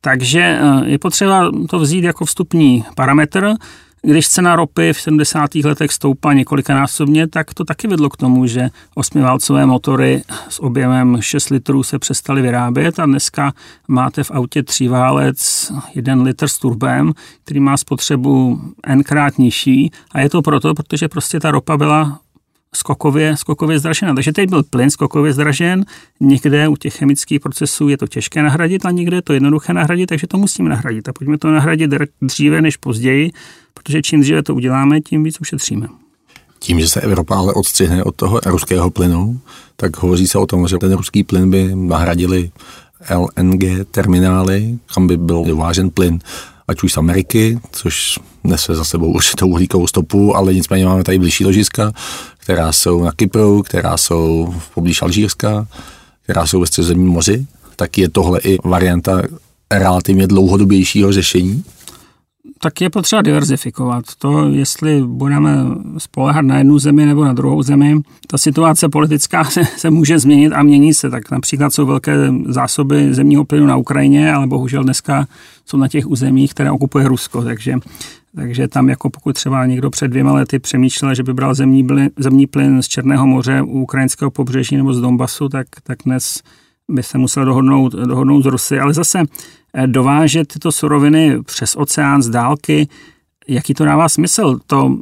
Takže 0.00 0.40
eh, 0.40 0.88
je 0.90 0.98
potřeba 0.98 1.50
to 1.70 1.78
vzít 1.78 2.04
jako 2.04 2.24
vstupní 2.24 2.84
parametr. 2.96 3.54
Když 4.02 4.28
cena 4.28 4.56
ropy 4.56 4.92
v 4.92 5.00
70. 5.00 5.54
letech 5.54 5.92
stoupla 5.92 6.32
několikanásobně, 6.32 7.28
tak 7.28 7.54
to 7.54 7.64
taky 7.64 7.88
vedlo 7.88 8.08
k 8.08 8.16
tomu, 8.16 8.46
že 8.46 8.68
osmiválcové 8.94 9.66
motory 9.66 10.22
s 10.48 10.62
objemem 10.62 11.16
6 11.20 11.50
litrů 11.50 11.82
se 11.82 11.98
přestaly 11.98 12.42
vyrábět 12.42 12.98
a 12.98 13.06
dneska 13.06 13.52
máte 13.88 14.24
v 14.24 14.30
autě 14.30 14.62
tříválec 14.62 15.72
1 15.94 16.22
litr 16.22 16.48
s 16.48 16.58
turbem, 16.58 17.12
který 17.44 17.60
má 17.60 17.76
spotřebu 17.76 18.60
nkrát 18.94 19.38
nižší 19.38 19.90
a 20.12 20.20
je 20.20 20.28
to 20.28 20.42
proto, 20.42 20.74
protože 20.74 21.08
prostě 21.08 21.40
ta 21.40 21.50
ropa 21.50 21.76
byla 21.76 22.20
skokově, 22.74 23.36
skokově 23.36 23.78
zdražena. 23.78 24.14
Takže 24.14 24.32
teď 24.32 24.48
byl 24.48 24.62
plyn 24.62 24.90
skokově 24.90 25.32
zdražen, 25.32 25.84
někde 26.20 26.68
u 26.68 26.76
těch 26.76 26.94
chemických 26.94 27.40
procesů 27.40 27.88
je 27.88 27.96
to 27.96 28.06
těžké 28.06 28.42
nahradit 28.42 28.86
a 28.86 28.90
někde 28.90 29.16
je 29.16 29.22
to 29.22 29.32
jednoduché 29.32 29.72
nahradit, 29.72 30.06
takže 30.06 30.26
to 30.26 30.38
musíme 30.38 30.70
nahradit. 30.70 31.08
A 31.08 31.12
pojďme 31.12 31.38
to 31.38 31.50
nahradit 31.50 31.90
dříve 32.22 32.62
než 32.62 32.76
později, 32.76 33.30
protože 33.74 34.02
čím 34.02 34.20
dříve 34.20 34.42
to 34.42 34.54
uděláme, 34.54 35.00
tím 35.00 35.24
víc 35.24 35.40
ušetříme. 35.40 35.88
Tím, 36.58 36.80
že 36.80 36.88
se 36.88 37.00
Evropa 37.00 37.36
ale 37.36 37.52
odstřihne 37.52 38.04
od 38.04 38.16
toho 38.16 38.40
ruského 38.46 38.90
plynu, 38.90 39.40
tak 39.76 39.96
hovoří 39.96 40.26
se 40.26 40.38
o 40.38 40.46
tom, 40.46 40.68
že 40.68 40.78
ten 40.78 40.92
ruský 40.92 41.24
plyn 41.24 41.50
by 41.50 41.70
nahradili 41.74 42.50
LNG 43.14 43.64
terminály, 43.90 44.78
kam 44.94 45.06
by 45.06 45.16
byl 45.16 45.44
dovážen 45.44 45.90
plyn 45.90 46.18
ať 46.70 46.82
už 46.82 46.92
z 46.92 46.96
Ameriky, 46.96 47.58
což 47.72 48.18
nese 48.44 48.74
za 48.74 48.84
sebou 48.84 49.12
určitou 49.12 49.48
uhlíkovou 49.48 49.86
stopu, 49.86 50.36
ale 50.36 50.54
nicméně 50.54 50.84
máme 50.86 51.04
tady 51.04 51.18
blížší 51.18 51.44
ložiska, 51.44 51.92
která 52.38 52.72
jsou 52.72 53.04
na 53.04 53.12
Kypru, 53.12 53.62
která 53.62 53.96
jsou 53.96 54.54
v 54.58 54.74
poblíž 54.74 55.02
Alžírska, 55.02 55.66
která 56.22 56.46
jsou 56.46 56.60
ve 56.60 56.66
středozemním 56.66 57.08
moři, 57.08 57.46
tak 57.76 57.98
je 57.98 58.08
tohle 58.08 58.40
i 58.40 58.58
varianta 58.64 59.22
relativně 59.70 60.26
dlouhodobějšího 60.26 61.12
řešení? 61.12 61.64
Tak 62.62 62.80
je 62.80 62.90
potřeba 62.90 63.22
diverzifikovat. 63.22 64.04
To, 64.18 64.48
jestli 64.48 65.02
budeme 65.02 65.56
spolehat 65.98 66.44
na 66.44 66.58
jednu 66.58 66.78
zemi 66.78 67.06
nebo 67.06 67.24
na 67.24 67.32
druhou 67.32 67.62
zemi, 67.62 67.96
ta 68.26 68.38
situace 68.38 68.88
politická 68.88 69.44
se, 69.50 69.62
se 69.76 69.90
může 69.90 70.18
změnit 70.18 70.52
a 70.52 70.62
mění 70.62 70.94
se. 70.94 71.10
Tak 71.10 71.30
například 71.30 71.74
jsou 71.74 71.86
velké 71.86 72.14
zásoby 72.46 73.14
zemního 73.14 73.44
plynu 73.44 73.66
na 73.66 73.76
Ukrajině, 73.76 74.32
ale 74.32 74.46
bohužel 74.46 74.84
dneska 74.84 75.26
jsou 75.70 75.76
na 75.76 75.88
těch 75.88 76.06
územích, 76.06 76.50
které 76.50 76.70
okupuje 76.70 77.08
Rusko. 77.08 77.42
Takže 77.42 77.74
takže 78.36 78.68
tam 78.68 78.88
jako 78.88 79.10
pokud 79.10 79.32
třeba 79.32 79.66
někdo 79.66 79.90
před 79.90 80.08
dvěma 80.08 80.32
lety 80.32 80.58
přemýšlel, 80.58 81.14
že 81.14 81.22
by 81.22 81.34
bral 81.34 81.54
zemní, 81.54 81.84
plyn, 81.84 82.10
zemní 82.16 82.46
plyn 82.46 82.82
z 82.82 82.88
Černého 82.88 83.26
moře 83.26 83.62
u 83.62 83.80
ukrajinského 83.80 84.30
pobřeží 84.30 84.76
nebo 84.76 84.94
z 84.94 85.00
Donbasu, 85.00 85.48
tak, 85.48 85.66
tak 85.82 85.98
dnes 86.04 86.42
by 86.88 87.02
se 87.02 87.18
musel 87.18 87.44
dohodnout, 87.44 87.92
dohodnout 87.92 88.42
z 88.42 88.46
Rusy. 88.46 88.80
Ale 88.80 88.94
zase 88.94 89.22
eh, 89.74 89.86
dovážet 89.86 90.48
tyto 90.48 90.72
suroviny 90.72 91.42
přes 91.42 91.76
oceán 91.76 92.22
z 92.22 92.28
dálky, 92.28 92.88
jaký 93.48 93.74
to 93.74 93.84
dává 93.84 94.08
smysl? 94.08 94.58
To 94.66 94.96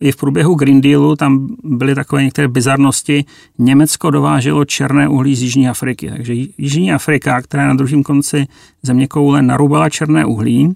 i 0.00 0.12
v 0.12 0.16
průběhu 0.16 0.54
Green 0.54 0.80
Dealu 0.80 1.16
tam 1.16 1.56
byly 1.64 1.94
takové 1.94 2.24
některé 2.24 2.48
bizarnosti. 2.48 3.24
Německo 3.58 4.10
dováželo 4.10 4.64
černé 4.64 5.08
uhlí 5.08 5.36
z 5.36 5.42
Jižní 5.42 5.68
Afriky. 5.68 6.10
Takže 6.10 6.34
Jižní 6.58 6.92
Afrika, 6.92 7.42
která 7.42 7.68
na 7.68 7.74
druhém 7.74 8.02
konci 8.02 8.46
země 8.82 9.06
koule, 9.06 9.42
narubala 9.42 9.90
černé 9.90 10.24
uhlí 10.26 10.72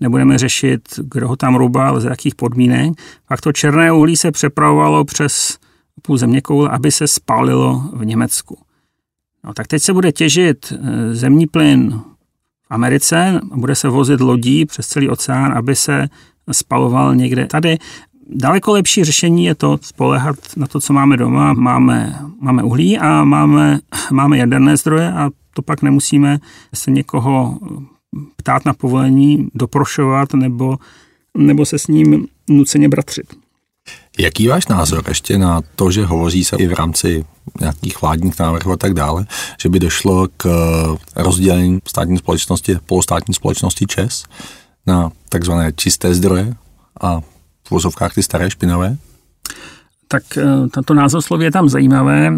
nebudeme 0.00 0.38
řešit, 0.38 0.80
kdo 1.02 1.28
ho 1.28 1.36
tam 1.36 1.54
rubal, 1.54 2.00
z 2.00 2.04
jakých 2.04 2.34
podmínek. 2.34 2.92
Pak 3.28 3.40
to 3.40 3.52
černé 3.52 3.92
uhlí 3.92 4.16
se 4.16 4.32
přepravovalo 4.32 5.04
přes 5.04 5.58
půl 6.02 6.16
země 6.16 6.40
koule, 6.40 6.68
aby 6.68 6.92
se 6.92 7.08
spálilo 7.08 7.90
v 7.92 8.04
Německu. 8.04 8.58
No 9.44 9.54
tak 9.54 9.66
teď 9.66 9.82
se 9.82 9.92
bude 9.92 10.12
těžit 10.12 10.72
eh, 10.72 11.14
zemní 11.14 11.46
plyn 11.46 12.00
v 12.62 12.66
Americe, 12.70 13.40
bude 13.54 13.74
se 13.74 13.88
vozit 13.88 14.20
lodí 14.20 14.66
přes 14.66 14.86
celý 14.86 15.08
oceán, 15.08 15.52
aby 15.52 15.76
se 15.76 16.08
spaloval 16.52 17.14
někde 17.14 17.46
tady. 17.46 17.78
Daleko 18.32 18.72
lepší 18.72 19.04
řešení 19.04 19.44
je 19.44 19.54
to 19.54 19.78
spolehat 19.82 20.36
na 20.56 20.66
to, 20.66 20.80
co 20.80 20.92
máme 20.92 21.16
doma. 21.16 21.52
Máme, 21.52 22.18
máme 22.40 22.62
uhlí 22.62 22.98
a 22.98 23.24
máme, 23.24 23.80
máme 24.12 24.38
jaderné 24.38 24.76
zdroje 24.76 25.12
a 25.12 25.30
to 25.54 25.62
pak 25.62 25.82
nemusíme 25.82 26.38
se 26.74 26.90
někoho 26.90 27.58
ptát 28.36 28.64
na 28.64 28.74
povolení, 28.74 29.48
doprošovat 29.54 30.34
nebo, 30.34 30.78
nebo 31.36 31.66
se 31.66 31.78
s 31.78 31.86
ním 31.86 32.26
nuceně 32.48 32.88
bratřit. 32.88 33.26
Jaký 34.18 34.48
váš 34.48 34.66
názor 34.66 35.04
ještě 35.08 35.38
na 35.38 35.62
to, 35.76 35.90
že 35.90 36.04
hovoří 36.04 36.44
se 36.44 36.56
i 36.56 36.66
v 36.66 36.72
rámci 36.72 37.24
nějakých 37.60 38.02
vládních 38.02 38.38
návrhů 38.38 38.72
a 38.72 38.76
tak 38.76 38.94
dále, 38.94 39.26
že 39.62 39.68
by 39.68 39.78
došlo 39.78 40.28
k 40.36 40.46
rozdělení 41.16 41.78
státní 41.88 42.18
společnosti, 42.18 42.76
polostátní 42.86 43.34
společnosti 43.34 43.86
ČES 43.86 44.24
na 44.86 45.12
takzvané 45.28 45.72
čisté 45.72 46.14
zdroje 46.14 46.54
a 47.00 47.20
vozovkách 47.70 48.14
ty 48.14 48.22
staré 48.22 48.50
špinavé? 48.50 48.96
tak 50.10 50.22
eh, 50.36 50.68
tato 50.70 50.94
názvosloví 50.94 51.44
je 51.44 51.50
tam 51.50 51.68
zajímavé. 51.68 52.32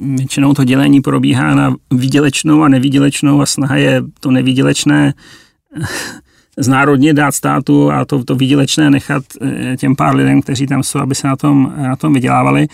Většinou 0.00 0.54
to 0.54 0.64
dělení 0.64 1.00
probíhá 1.00 1.54
na 1.54 1.74
výdělečnou 1.90 2.62
a 2.62 2.68
nevýdělečnou 2.68 3.42
a 3.42 3.46
snaha 3.46 3.76
je 3.76 4.02
to 4.20 4.30
nevýdělečné 4.30 5.12
eh, 5.80 5.84
znárodně 6.56 7.14
dát 7.14 7.32
státu 7.32 7.92
a 7.92 8.04
to, 8.04 8.24
to 8.24 8.34
výdělečné 8.34 8.90
nechat 8.90 9.24
eh, 9.40 9.76
těm 9.76 9.96
pár 9.96 10.16
lidem, 10.16 10.42
kteří 10.42 10.66
tam 10.66 10.82
jsou, 10.82 10.98
aby 10.98 11.14
se 11.14 11.26
na 11.26 11.36
tom, 11.36 11.72
na 11.76 11.96
tom 11.96 12.14
vydělávali. 12.14 12.66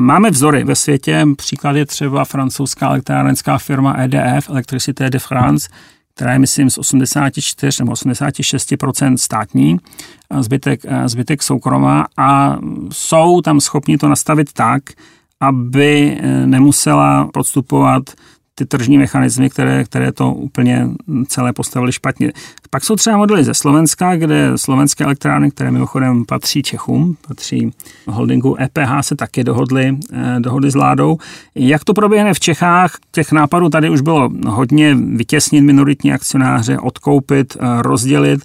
Máme 0.00 0.30
vzory 0.30 0.64
ve 0.64 0.74
světě, 0.74 1.26
příklad 1.36 1.76
je 1.76 1.86
třeba 1.86 2.24
francouzská 2.24 2.88
elektrárenská 2.88 3.58
firma 3.58 3.96
EDF, 3.98 4.50
Electricité 4.50 5.10
de 5.10 5.18
France, 5.18 5.68
která 6.16 6.32
je, 6.32 6.38
myslím, 6.38 6.70
z 6.70 6.78
84 6.78 7.82
nebo 7.82 7.92
86% 7.92 9.16
státní, 9.16 9.76
zbytek, 10.40 10.80
zbytek 11.06 11.42
soukromá 11.42 12.06
a 12.16 12.58
jsou 12.92 13.40
tam 13.40 13.60
schopni 13.60 13.98
to 13.98 14.08
nastavit 14.08 14.52
tak, 14.52 14.82
aby 15.40 16.18
eh, 16.20 16.46
nemusela 16.46 17.28
podstupovat 17.32 18.02
ty 18.58 18.66
tržní 18.66 18.98
mechanismy, 18.98 19.50
které, 19.50 19.84
které 19.84 20.12
to 20.12 20.32
úplně 20.32 20.88
celé 21.28 21.52
postavili 21.52 21.92
špatně. 21.92 22.32
Pak 22.70 22.84
jsou 22.84 22.96
třeba 22.96 23.16
modely 23.16 23.44
ze 23.44 23.54
Slovenska, 23.54 24.16
kde 24.16 24.52
slovenské 24.56 25.04
elektrárny, 25.04 25.50
které 25.50 25.70
mimochodem 25.70 26.24
patří 26.24 26.62
Čechům, 26.62 27.16
patří 27.28 27.70
holdingu 28.06 28.56
EPH, 28.60 28.90
se 29.00 29.16
taky 29.16 29.44
dohodly, 29.44 29.98
eh, 30.12 30.36
dohodly 30.40 30.70
s 30.70 30.74
vládou. 30.74 31.18
Jak 31.54 31.84
to 31.84 31.94
proběhne 31.94 32.34
v 32.34 32.40
Čechách? 32.40 32.96
Těch 33.12 33.32
nápadů 33.32 33.68
tady 33.68 33.90
už 33.90 34.00
bylo 34.00 34.30
hodně 34.46 34.94
vytěsnit 34.94 35.64
minoritní 35.64 36.12
akcionáře, 36.12 36.78
odkoupit, 36.78 37.56
eh, 37.56 37.82
rozdělit. 37.82 38.40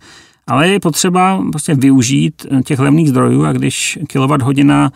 Ale 0.48 0.70
je 0.70 0.80
potřeba 0.80 1.44
prostě 1.52 1.76
využít 1.76 2.46
eh, 2.52 2.62
těch 2.64 2.80
levných 2.80 3.10
zdrojů 3.10 3.46
a 3.46 3.54
když 3.54 4.00
kilowatt 4.08 4.44
hodina 4.44 4.92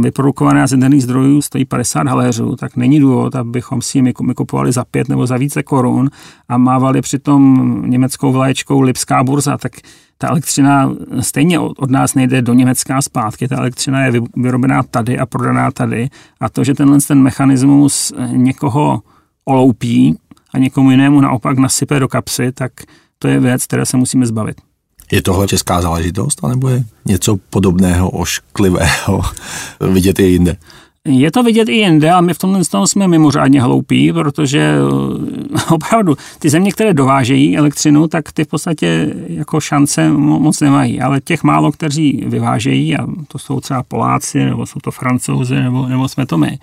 vyprodukovaná 0.00 0.66
z 0.66 0.72
jaderných 0.72 1.02
zdrojů 1.02 1.42
stojí 1.42 1.64
50 1.64 2.08
haléřů, 2.08 2.56
tak 2.56 2.76
není 2.76 3.00
důvod, 3.00 3.34
abychom 3.34 3.82
si 3.82 3.98
ji 3.98 4.12
kupovali 4.12 4.72
za 4.72 4.84
pět 4.84 5.08
nebo 5.08 5.26
za 5.26 5.36
více 5.36 5.62
korun 5.62 6.10
a 6.48 6.58
mávali 6.58 7.00
přitom 7.00 7.82
německou 7.86 8.32
vlaječkou 8.32 8.80
Lipská 8.80 9.24
burza, 9.24 9.58
tak 9.58 9.72
ta 10.18 10.28
elektřina 10.28 10.92
stejně 11.20 11.58
od 11.58 11.90
nás 11.90 12.14
nejde 12.14 12.42
do 12.42 12.54
Německa 12.54 13.02
zpátky, 13.02 13.48
ta 13.48 13.56
elektřina 13.56 14.04
je 14.04 14.20
vyrobená 14.36 14.82
tady 14.82 15.18
a 15.18 15.26
prodaná 15.26 15.70
tady. 15.70 16.08
A 16.40 16.48
to, 16.48 16.64
že 16.64 16.74
tenhle 16.74 16.98
ten 17.08 17.22
mechanismus 17.22 18.12
někoho 18.30 19.02
oloupí 19.44 20.18
a 20.54 20.58
někomu 20.58 20.90
jinému 20.90 21.20
naopak 21.20 21.58
nasype 21.58 22.00
do 22.00 22.08
kapsy, 22.08 22.52
tak 22.52 22.72
to 23.18 23.28
je 23.28 23.40
věc, 23.40 23.66
které 23.66 23.86
se 23.86 23.96
musíme 23.96 24.26
zbavit. 24.26 24.71
Je 25.10 25.22
tohle 25.22 25.48
česká 25.48 25.80
záležitost, 25.80 26.44
anebo 26.44 26.68
je 26.68 26.84
něco 27.04 27.36
podobného, 27.50 28.10
ošklivého 28.10 29.22
vidět 29.80 30.18
i 30.18 30.22
jinde? 30.22 30.56
Je 31.04 31.30
to 31.30 31.42
vidět 31.42 31.68
i 31.68 31.72
jinde, 31.72 32.10
ale 32.10 32.22
my 32.22 32.34
v 32.34 32.38
tomhle 32.38 32.64
tom 32.64 32.86
jsme 32.86 33.08
mimořádně 33.08 33.62
hloupí, 33.62 34.12
protože 34.12 34.74
eh, 34.74 35.60
opravdu 35.70 36.16
ty 36.38 36.50
země, 36.50 36.72
které 36.72 36.94
dovážejí 36.94 37.58
elektřinu, 37.58 38.08
tak 38.08 38.32
ty 38.32 38.44
v 38.44 38.48
podstatě 38.48 39.14
jako 39.28 39.60
šance 39.60 40.10
moc 40.12 40.60
nemají. 40.60 41.00
Ale 41.00 41.20
těch 41.20 41.42
málo, 41.42 41.72
kteří 41.72 42.24
vyvážejí, 42.26 42.96
a 42.96 43.06
to 43.28 43.38
jsou 43.38 43.60
třeba 43.60 43.82
Poláci, 43.82 44.44
nebo 44.44 44.66
jsou 44.66 44.80
to 44.80 44.90
Francouzi, 44.90 45.54
nebo, 45.54 45.86
nebo 45.86 46.08
jsme 46.08 46.26
to 46.26 46.38
my, 46.38 46.58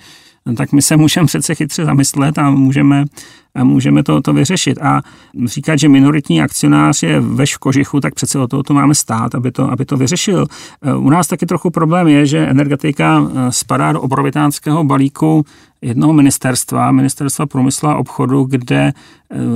tak 0.58 0.72
my 0.72 0.82
se 0.82 0.98
můžeme 0.98 1.28
přece 1.28 1.56
chytře 1.56 1.86
zamyslet 1.86 2.38
a 2.38 2.50
můžeme 2.50 3.06
můžeme 3.64 4.04
to, 4.04 4.22
to 4.22 4.34
vyřešit. 4.34 4.78
A 4.82 5.02
říkat, 5.46 5.80
že 5.80 5.90
minoritní 5.90 6.42
akcionář 6.42 7.04
je 7.04 7.20
veš 7.20 7.56
v 7.56 7.60
kožichu, 7.60 8.00
tak 8.00 8.14
přece 8.14 8.40
o 8.40 8.48
to, 8.48 8.64
to 8.64 8.74
máme 8.74 8.96
stát, 8.96 9.36
aby 9.36 9.52
to, 9.52 9.72
aby 9.72 9.86
to 9.86 9.98
vyřešil. 9.98 10.46
U 10.98 11.10
nás 11.10 11.28
taky 11.28 11.46
trochu 11.46 11.70
problém 11.70 12.08
je, 12.08 12.26
že 12.26 12.48
energetika 12.48 13.32
spadá 13.50 13.92
do 13.92 14.02
obrovitánského 14.02 14.84
balíku 14.84 15.46
jednoho 15.82 16.14
ministerstva, 16.14 16.92
ministerstva 16.92 17.46
průmyslu 17.46 17.90
a 17.90 17.98
obchodu, 17.98 18.44
kde 18.44 18.78
e, 18.78 18.94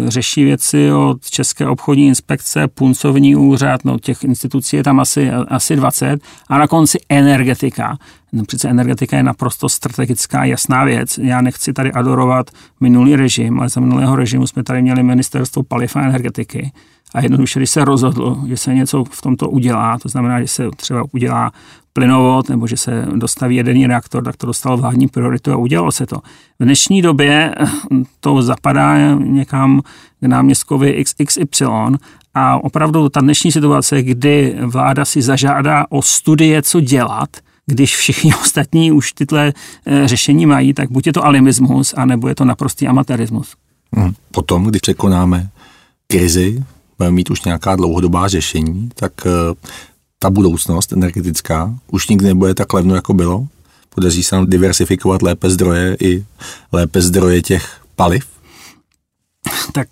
řeší 0.07 0.43
věci 0.43 0.93
od 0.93 1.29
České 1.29 1.67
obchodní 1.67 2.07
inspekce, 2.07 2.67
puncovní 2.67 3.35
úřad, 3.35 3.85
no 3.85 3.99
těch 3.99 4.23
institucí 4.23 4.75
je 4.75 4.83
tam 4.83 4.99
asi, 4.99 5.31
asi 5.31 5.75
20 5.75 6.21
a 6.49 6.57
na 6.57 6.67
konci 6.67 6.97
energetika. 7.09 7.97
No 8.35 8.43
přece 8.45 8.69
energetika 8.69 9.17
je 9.17 9.23
naprosto 9.23 9.69
strategická, 9.69 10.45
jasná 10.45 10.83
věc. 10.83 11.17
Já 11.17 11.41
nechci 11.41 11.73
tady 11.73 11.91
adorovat 11.91 12.51
minulý 12.79 13.15
režim, 13.15 13.59
ale 13.59 13.69
za 13.69 13.81
minulého 13.81 14.15
režimu 14.15 14.47
jsme 14.47 14.63
tady 14.63 14.81
měli 14.81 15.03
ministerstvo 15.03 15.63
paliv 15.63 15.95
a 15.95 16.01
energetiky. 16.01 16.71
A 17.13 17.21
jednoduše, 17.21 17.59
když 17.59 17.69
se 17.69 17.85
rozhodlo, 17.85 18.43
že 18.47 18.57
se 18.57 18.73
něco 18.73 19.03
v 19.03 19.21
tomto 19.21 19.49
udělá, 19.49 19.99
to 19.99 20.09
znamená, 20.09 20.41
že 20.41 20.47
se 20.47 20.63
třeba 20.75 21.03
udělá 21.11 21.51
plynovod 21.93 22.49
nebo 22.49 22.67
že 22.67 22.77
se 22.77 23.07
dostaví 23.15 23.55
jedený 23.55 23.87
reaktor, 23.87 24.23
tak 24.23 24.37
to 24.37 24.47
dostalo 24.47 24.77
vládní 24.77 25.07
prioritu 25.07 25.51
a 25.51 25.55
udělalo 25.55 25.91
se 25.91 26.05
to. 26.05 26.17
V 26.59 26.63
dnešní 26.63 27.01
době 27.01 27.55
to 28.19 28.41
zapadá 28.41 29.15
někam 29.15 29.81
k 30.19 30.27
náměstkovi 30.27 31.03
XXY 31.03 31.65
a 32.33 32.63
opravdu 32.63 33.09
ta 33.09 33.21
dnešní 33.21 33.51
situace, 33.51 34.01
kdy 34.01 34.55
vláda 34.61 35.05
si 35.05 35.21
zažádá 35.21 35.85
o 35.89 36.01
studie, 36.01 36.61
co 36.61 36.79
dělat, 36.79 37.29
když 37.65 37.95
všichni 37.95 38.33
ostatní 38.41 38.91
už 38.91 39.13
tyhle 39.13 39.53
eh, 39.85 40.07
řešení 40.07 40.45
mají, 40.45 40.73
tak 40.73 40.91
buď 40.91 41.07
je 41.07 41.13
to 41.13 41.25
alimismus, 41.25 41.93
anebo 41.97 42.27
je 42.27 42.35
to 42.35 42.45
naprostý 42.45 42.87
amatérismus. 42.87 43.55
Hmm. 43.95 44.13
Potom, 44.31 44.65
když 44.65 44.81
překonáme 44.81 45.49
krizi, 46.07 46.63
budeme 46.97 47.15
mít 47.15 47.29
už 47.29 47.43
nějaká 47.43 47.75
dlouhodobá 47.75 48.27
řešení, 48.27 48.89
tak 48.95 49.13
eh, 49.25 49.29
ta 50.19 50.29
budoucnost 50.29 50.93
energetická 50.93 51.75
už 51.91 52.07
nikdy 52.07 52.27
nebude 52.27 52.53
tak 52.53 52.73
levno, 52.73 52.95
jako 52.95 53.13
bylo. 53.13 53.47
Podaří 53.89 54.23
se 54.23 54.35
nám 54.35 54.45
diversifikovat 54.45 55.21
lépe 55.21 55.49
zdroje 55.49 55.97
i 56.01 56.25
lépe 56.71 57.01
zdroje 57.01 57.41
těch 57.41 57.81
paliv? 57.95 58.25
Tak 59.71 59.87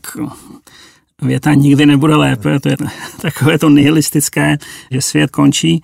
věta 1.21 1.53
nikdy 1.53 1.86
nebude 1.86 2.15
lépe, 2.15 2.60
to 2.60 2.69
je 2.69 2.77
takové 3.21 3.60
to 3.60 3.69
nihilistické, 3.69 4.57
že 4.91 5.01
svět 5.01 5.31
končí. 5.31 5.84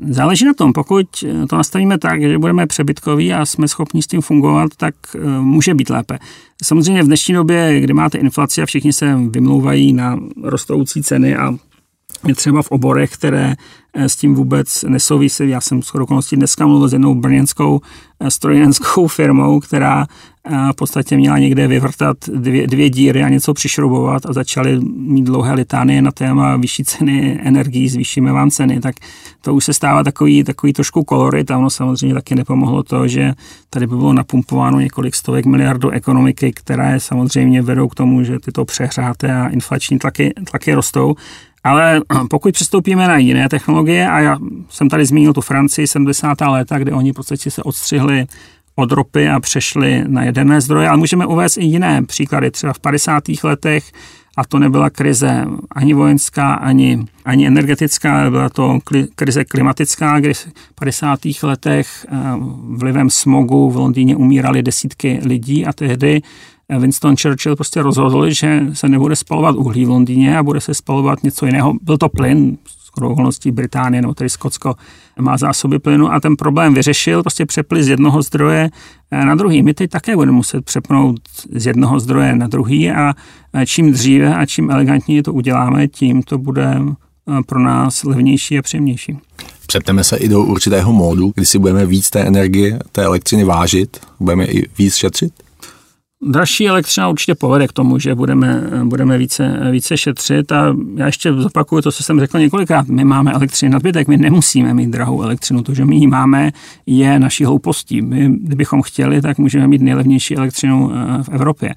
Záleží 0.00 0.44
na 0.44 0.54
tom, 0.54 0.72
pokud 0.72 1.06
to 1.50 1.56
nastavíme 1.56 1.98
tak, 1.98 2.22
že 2.22 2.38
budeme 2.38 2.66
přebytkoví 2.66 3.32
a 3.32 3.46
jsme 3.46 3.68
schopni 3.68 4.02
s 4.02 4.06
tím 4.06 4.20
fungovat, 4.20 4.70
tak 4.76 4.94
eh, 5.14 5.40
může 5.40 5.74
být 5.74 5.90
lépe. 5.90 6.18
Samozřejmě 6.62 7.02
v 7.02 7.06
dnešní 7.06 7.34
době, 7.34 7.80
kdy 7.80 7.92
máte 7.92 8.18
inflaci 8.18 8.62
a 8.62 8.66
všichni 8.66 8.92
se 8.92 9.16
vymlouvají 9.30 9.92
na 9.92 10.18
rostoucí 10.42 11.02
ceny 11.02 11.36
a 11.36 11.54
je 12.26 12.34
třeba 12.34 12.62
v 12.62 12.70
oborech, 12.70 13.10
které 13.10 13.54
eh, 13.94 14.08
s 14.08 14.16
tím 14.16 14.34
vůbec 14.34 14.84
nesouvisí. 14.88 15.48
Já 15.48 15.60
jsem 15.60 15.82
skoro 15.82 16.04
okolností 16.04 16.36
dneska 16.36 16.66
mluvil 16.66 16.88
s 16.88 16.92
jednou 16.92 17.14
brněnskou 17.14 17.80
eh, 18.20 18.30
strojenskou 18.30 19.06
firmou, 19.16 19.60
která 19.60 20.06
v 20.72 20.76
podstatě 20.76 21.16
měla 21.16 21.38
někde 21.38 21.68
vyvrtat 21.68 22.16
dvě, 22.34 22.66
dvě 22.66 22.90
díry 22.90 23.22
a 23.22 23.28
něco 23.28 23.54
přišrubovat 23.54 24.26
a 24.26 24.32
začali 24.32 24.80
mít 24.96 25.24
dlouhé 25.24 25.54
litánie 25.54 26.02
na 26.02 26.10
téma 26.10 26.56
vyšší 26.56 26.84
ceny 26.84 27.40
energií, 27.42 27.88
zvýšíme 27.88 28.32
vám 28.32 28.50
ceny, 28.50 28.80
tak 28.80 28.94
to 29.40 29.54
už 29.54 29.64
se 29.64 29.74
stává 29.74 30.04
takový, 30.04 30.44
takový 30.44 30.72
trošku 30.72 31.04
kolorit 31.04 31.50
a 31.50 31.58
ono 31.58 31.70
samozřejmě 31.70 32.14
taky 32.14 32.34
nepomohlo 32.34 32.82
to, 32.82 33.08
že 33.08 33.32
tady 33.70 33.86
by 33.86 33.96
bylo 33.96 34.12
napumpováno 34.12 34.80
několik 34.80 35.14
stovek 35.14 35.46
miliardů 35.46 35.90
ekonomiky, 35.90 36.52
které 36.52 37.00
samozřejmě 37.00 37.62
vedou 37.62 37.88
k 37.88 37.94
tomu, 37.94 38.22
že 38.22 38.38
tyto 38.38 38.64
přehřáté 38.64 39.34
a 39.34 39.48
inflační 39.48 39.98
tlaky, 39.98 40.32
tlaky 40.50 40.74
rostou 40.74 41.14
ale 41.66 42.00
pokud 42.30 42.54
přistoupíme 42.54 43.08
na 43.08 43.16
jiné 43.16 43.48
technologie, 43.48 44.08
a 44.08 44.20
já 44.20 44.38
jsem 44.68 44.88
tady 44.88 45.06
zmínil 45.06 45.32
tu 45.32 45.40
Francii 45.40 45.86
70. 45.86 46.40
léta, 46.40 46.78
kde 46.78 46.92
oni 46.92 47.12
v 47.12 47.14
podstatě 47.14 47.50
se 47.50 47.62
odstřihli 47.62 48.26
od 48.76 48.92
ropy 48.92 49.28
a 49.28 49.40
přešli 49.40 50.04
na 50.06 50.24
jaderné 50.24 50.60
zdroje, 50.60 50.88
ale 50.88 50.98
můžeme 50.98 51.26
uvést 51.26 51.56
i 51.56 51.64
jiné 51.64 52.02
příklady. 52.02 52.50
Třeba 52.50 52.72
v 52.72 52.78
50. 52.78 53.22
letech 53.44 53.92
a 54.36 54.44
to 54.44 54.58
nebyla 54.58 54.90
krize 54.90 55.46
ani 55.72 55.94
vojenská, 55.94 56.54
ani, 56.54 57.04
ani 57.24 57.46
energetická, 57.46 58.30
byla 58.30 58.48
to 58.48 58.78
krize 59.14 59.44
klimatická, 59.44 60.20
kdy 60.20 60.34
v 60.34 60.46
50. 60.74 61.18
letech 61.42 62.06
eh, 62.08 62.16
vlivem 62.76 63.10
smogu 63.10 63.70
v 63.70 63.76
Londýně 63.76 64.16
umírali 64.16 64.62
desítky 64.62 65.20
lidí 65.24 65.66
a 65.66 65.72
tehdy 65.72 66.22
Winston 66.78 67.16
Churchill 67.16 67.56
prostě 67.56 67.82
rozhodl, 67.82 68.30
že 68.30 68.62
se 68.72 68.88
nebude 68.88 69.16
spalovat 69.16 69.56
uhlí 69.56 69.84
v 69.84 69.88
Londýně 69.88 70.38
a 70.38 70.42
bude 70.42 70.60
se 70.60 70.74
spalovat 70.74 71.22
něco 71.22 71.46
jiného. 71.46 71.74
Byl 71.82 71.98
to 71.98 72.08
plyn, 72.08 72.58
skoro 72.96 73.10
okolností 73.10 73.50
Británie 73.50 74.02
nebo 74.02 74.14
tedy 74.14 74.30
Skotsko 74.30 74.74
má 75.20 75.36
zásoby 75.36 75.78
plynu 75.78 76.12
a 76.12 76.20
ten 76.20 76.36
problém 76.36 76.74
vyřešil, 76.74 77.22
prostě 77.22 77.46
přepli 77.46 77.84
z 77.84 77.88
jednoho 77.88 78.22
zdroje 78.22 78.70
na 79.10 79.34
druhý. 79.34 79.62
My 79.62 79.74
teď 79.74 79.90
také 79.90 80.16
budeme 80.16 80.36
muset 80.36 80.64
přepnout 80.64 81.20
z 81.52 81.66
jednoho 81.66 82.00
zdroje 82.00 82.36
na 82.36 82.46
druhý 82.46 82.90
a 82.90 83.14
čím 83.66 83.92
dříve 83.92 84.36
a 84.36 84.46
čím 84.46 84.70
elegantněji 84.70 85.22
to 85.22 85.32
uděláme, 85.32 85.88
tím 85.88 86.22
to 86.22 86.38
bude 86.38 86.80
eh, 86.80 87.42
pro 87.46 87.60
nás 87.60 88.04
levnější 88.04 88.58
a 88.58 88.62
příjemnější. 88.62 89.18
Přepneme 89.66 90.04
se 90.04 90.16
i 90.16 90.28
do 90.28 90.42
určitého 90.42 90.92
módu, 90.92 91.32
kdy 91.34 91.46
si 91.46 91.58
budeme 91.58 91.86
víc 91.86 92.10
té 92.10 92.20
energie, 92.20 92.78
té 92.92 93.04
elektřiny 93.04 93.44
vážit, 93.44 94.00
budeme 94.20 94.44
i 94.44 94.68
víc 94.78 94.94
šetřit? 94.94 95.45
Dražší 96.22 96.68
elektřina 96.68 97.08
určitě 97.08 97.34
povede 97.34 97.68
k 97.68 97.72
tomu, 97.72 97.98
že 97.98 98.14
budeme, 98.14 98.62
budeme 98.84 99.18
více, 99.18 99.58
více 99.70 99.96
šetřit 99.96 100.52
a 100.52 100.76
já 100.96 101.06
ještě 101.06 101.32
zopakuju 101.32 101.82
to, 101.82 101.92
co 101.92 102.02
jsem 102.02 102.20
řekl 102.20 102.38
několikrát. 102.38 102.88
My 102.88 103.04
máme 103.04 103.32
elektřinu 103.32 103.72
nadbytek, 103.72 104.08
my 104.08 104.16
nemusíme 104.16 104.74
mít 104.74 104.90
drahou 104.90 105.22
elektřinu. 105.22 105.62
To, 105.62 105.74
že 105.74 105.84
my 105.84 105.96
ji 105.96 106.06
máme, 106.06 106.50
je 106.86 107.18
naší 107.18 107.44
hloupostí. 107.44 108.02
My, 108.02 108.30
kdybychom 108.40 108.82
chtěli, 108.82 109.22
tak 109.22 109.38
můžeme 109.38 109.68
mít 109.68 109.82
nejlevnější 109.82 110.36
elektřinu 110.36 110.92
eh, 110.92 111.22
v 111.22 111.28
Evropě. 111.28 111.74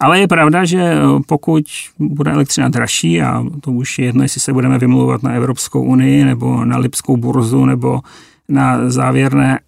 Ale 0.00 0.20
je 0.20 0.28
pravda, 0.28 0.64
že 0.64 0.94
pokud 1.26 1.64
bude 1.98 2.30
elektřina 2.30 2.68
dražší, 2.68 3.22
a 3.22 3.44
to 3.60 3.72
už 3.72 3.98
je 3.98 4.04
jedno, 4.04 4.22
jestli 4.22 4.40
se 4.40 4.52
budeme 4.52 4.78
vymlouvat 4.78 5.22
na 5.22 5.32
Evropskou 5.32 5.82
unii 5.82 6.24
nebo 6.24 6.64
na 6.64 6.78
Lipskou 6.78 7.16
burzu 7.16 7.64
nebo 7.64 8.00
na 8.48 8.90
závěrné, 8.90 9.58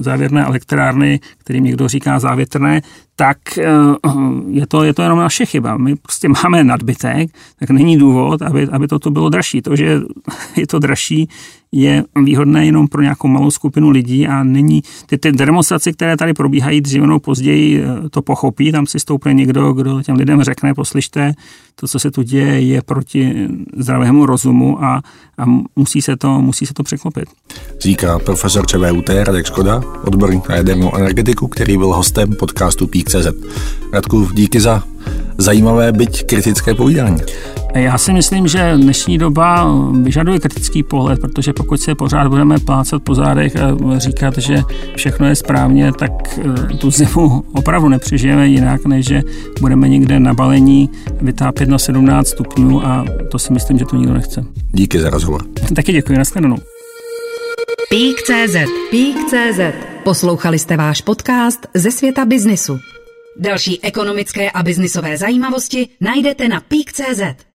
závěrné 0.00 0.44
elektrárny, 0.44 1.20
kterým 1.38 1.64
někdo 1.64 1.88
říká 1.88 2.18
závětrné, 2.18 2.82
tak 3.16 3.58
eh, 3.58 3.70
je 4.50 4.66
to, 4.66 4.82
je 4.82 4.94
to 4.94 5.02
jenom 5.02 5.18
naše 5.18 5.46
chyba. 5.46 5.76
My 5.76 5.96
prostě 5.96 6.28
máme 6.28 6.64
nadbytek, 6.64 7.30
tak 7.58 7.70
není 7.70 7.98
důvod, 7.98 8.42
aby, 8.42 8.68
aby 8.72 8.88
to 8.88 9.10
bylo 9.10 9.28
dražší. 9.28 9.62
To, 9.62 9.76
že 9.76 10.00
je 10.56 10.66
to 10.66 10.78
dražší, 10.78 11.28
je 11.74 12.04
výhodné 12.24 12.66
jenom 12.66 12.88
pro 12.88 13.02
nějakou 13.02 13.28
malou 13.28 13.50
skupinu 13.50 13.90
lidí 13.90 14.26
a 14.26 14.42
není, 14.42 14.82
ty, 15.06 15.18
ty 15.18 15.32
demonstrace, 15.32 15.92
které 15.92 16.16
tady 16.16 16.34
probíhají 16.34 16.80
dříve 16.80 17.06
nebo 17.06 17.20
později, 17.20 17.82
eh, 17.82 18.08
to 18.08 18.22
pochopí, 18.22 18.72
tam 18.72 18.86
si 18.86 19.00
stoupne 19.00 19.34
někdo, 19.34 19.72
kdo 19.72 20.02
těm 20.02 20.16
lidem 20.16 20.42
řekne, 20.42 20.74
poslyšte, 20.74 21.32
to, 21.74 21.88
co 21.88 21.98
se 21.98 22.10
tu 22.10 22.22
děje, 22.22 22.60
je 22.60 22.82
proti 22.82 23.48
zdravému 23.76 24.26
rozumu 24.26 24.84
a, 24.84 25.02
a 25.38 25.44
musí, 25.76 26.02
se 26.02 26.16
to, 26.16 26.40
musí 26.40 26.66
se 26.66 26.74
to 26.74 26.82
překlopit. 26.82 27.24
Říká 27.80 28.18
profesor 28.18 28.66
ČVUT 28.66 29.08
Radek 29.08 29.46
Škoda, 29.46 29.82
odborník 30.04 30.48
na 30.48 30.56
jadernou 30.56 30.96
energetiku, 30.96 31.48
který 31.48 31.76
byl 31.76 31.94
hostem 31.94 32.32
podcastu 32.38 32.86
Pík.cz. 32.86 33.26
Radku, 33.92 34.28
díky 34.34 34.60
za 34.60 34.82
zajímavé, 35.38 35.92
byť 35.92 36.26
kritické 36.26 36.74
povídání. 36.74 37.20
Já 37.74 37.98
si 37.98 38.12
myslím, 38.12 38.48
že 38.48 38.72
dnešní 38.76 39.18
doba 39.18 39.74
vyžaduje 40.02 40.38
kritický 40.38 40.82
pohled, 40.82 41.20
protože 41.20 41.52
pokud 41.52 41.80
se 41.80 41.94
pořád 41.94 42.28
budeme 42.28 42.58
plácat 42.58 43.02
po 43.02 43.14
zádech 43.14 43.56
a 43.56 43.76
říkat, 43.98 44.38
že 44.38 44.62
všechno 44.96 45.26
je 45.26 45.34
správně, 45.34 45.92
tak 45.92 46.10
eh, 46.38 46.76
tu 46.76 46.90
zimu 46.90 47.44
opravdu 47.54 47.88
nepřežijeme 47.88 48.48
jinak, 48.48 48.86
než 48.86 49.06
že 49.06 49.22
budeme 49.60 49.88
někde 49.88 50.20
na 50.20 50.34
balení 50.34 50.90
vytápět 51.20 51.68
na 51.68 51.78
17 51.78 52.28
stupňů 52.28 52.86
a 52.86 53.04
to 53.30 53.38
si 53.38 53.52
myslím, 53.52 53.78
že 53.78 53.84
to 53.84 53.96
nikdo 53.96 54.14
nechce. 54.14 54.44
Díky 54.72 55.00
za 55.00 55.10
rozhovor. 55.10 55.42
Taky 55.74 55.92
děkuji, 55.92 56.18
nashledanou. 56.18 56.56
Pík.cz 57.90 58.56
Pík.cz 58.90 59.60
Poslouchali 60.04 60.58
jste 60.58 60.76
váš 60.76 61.00
podcast 61.00 61.66
ze 61.74 61.90
světa 61.90 62.24
biznisu. 62.24 62.78
Další 63.36 63.84
ekonomické 63.84 64.50
a 64.50 64.62
biznisové 64.62 65.16
zajímavosti 65.16 65.88
najdete 66.00 66.48
na 66.48 66.60
Pík.cz. 66.60 67.44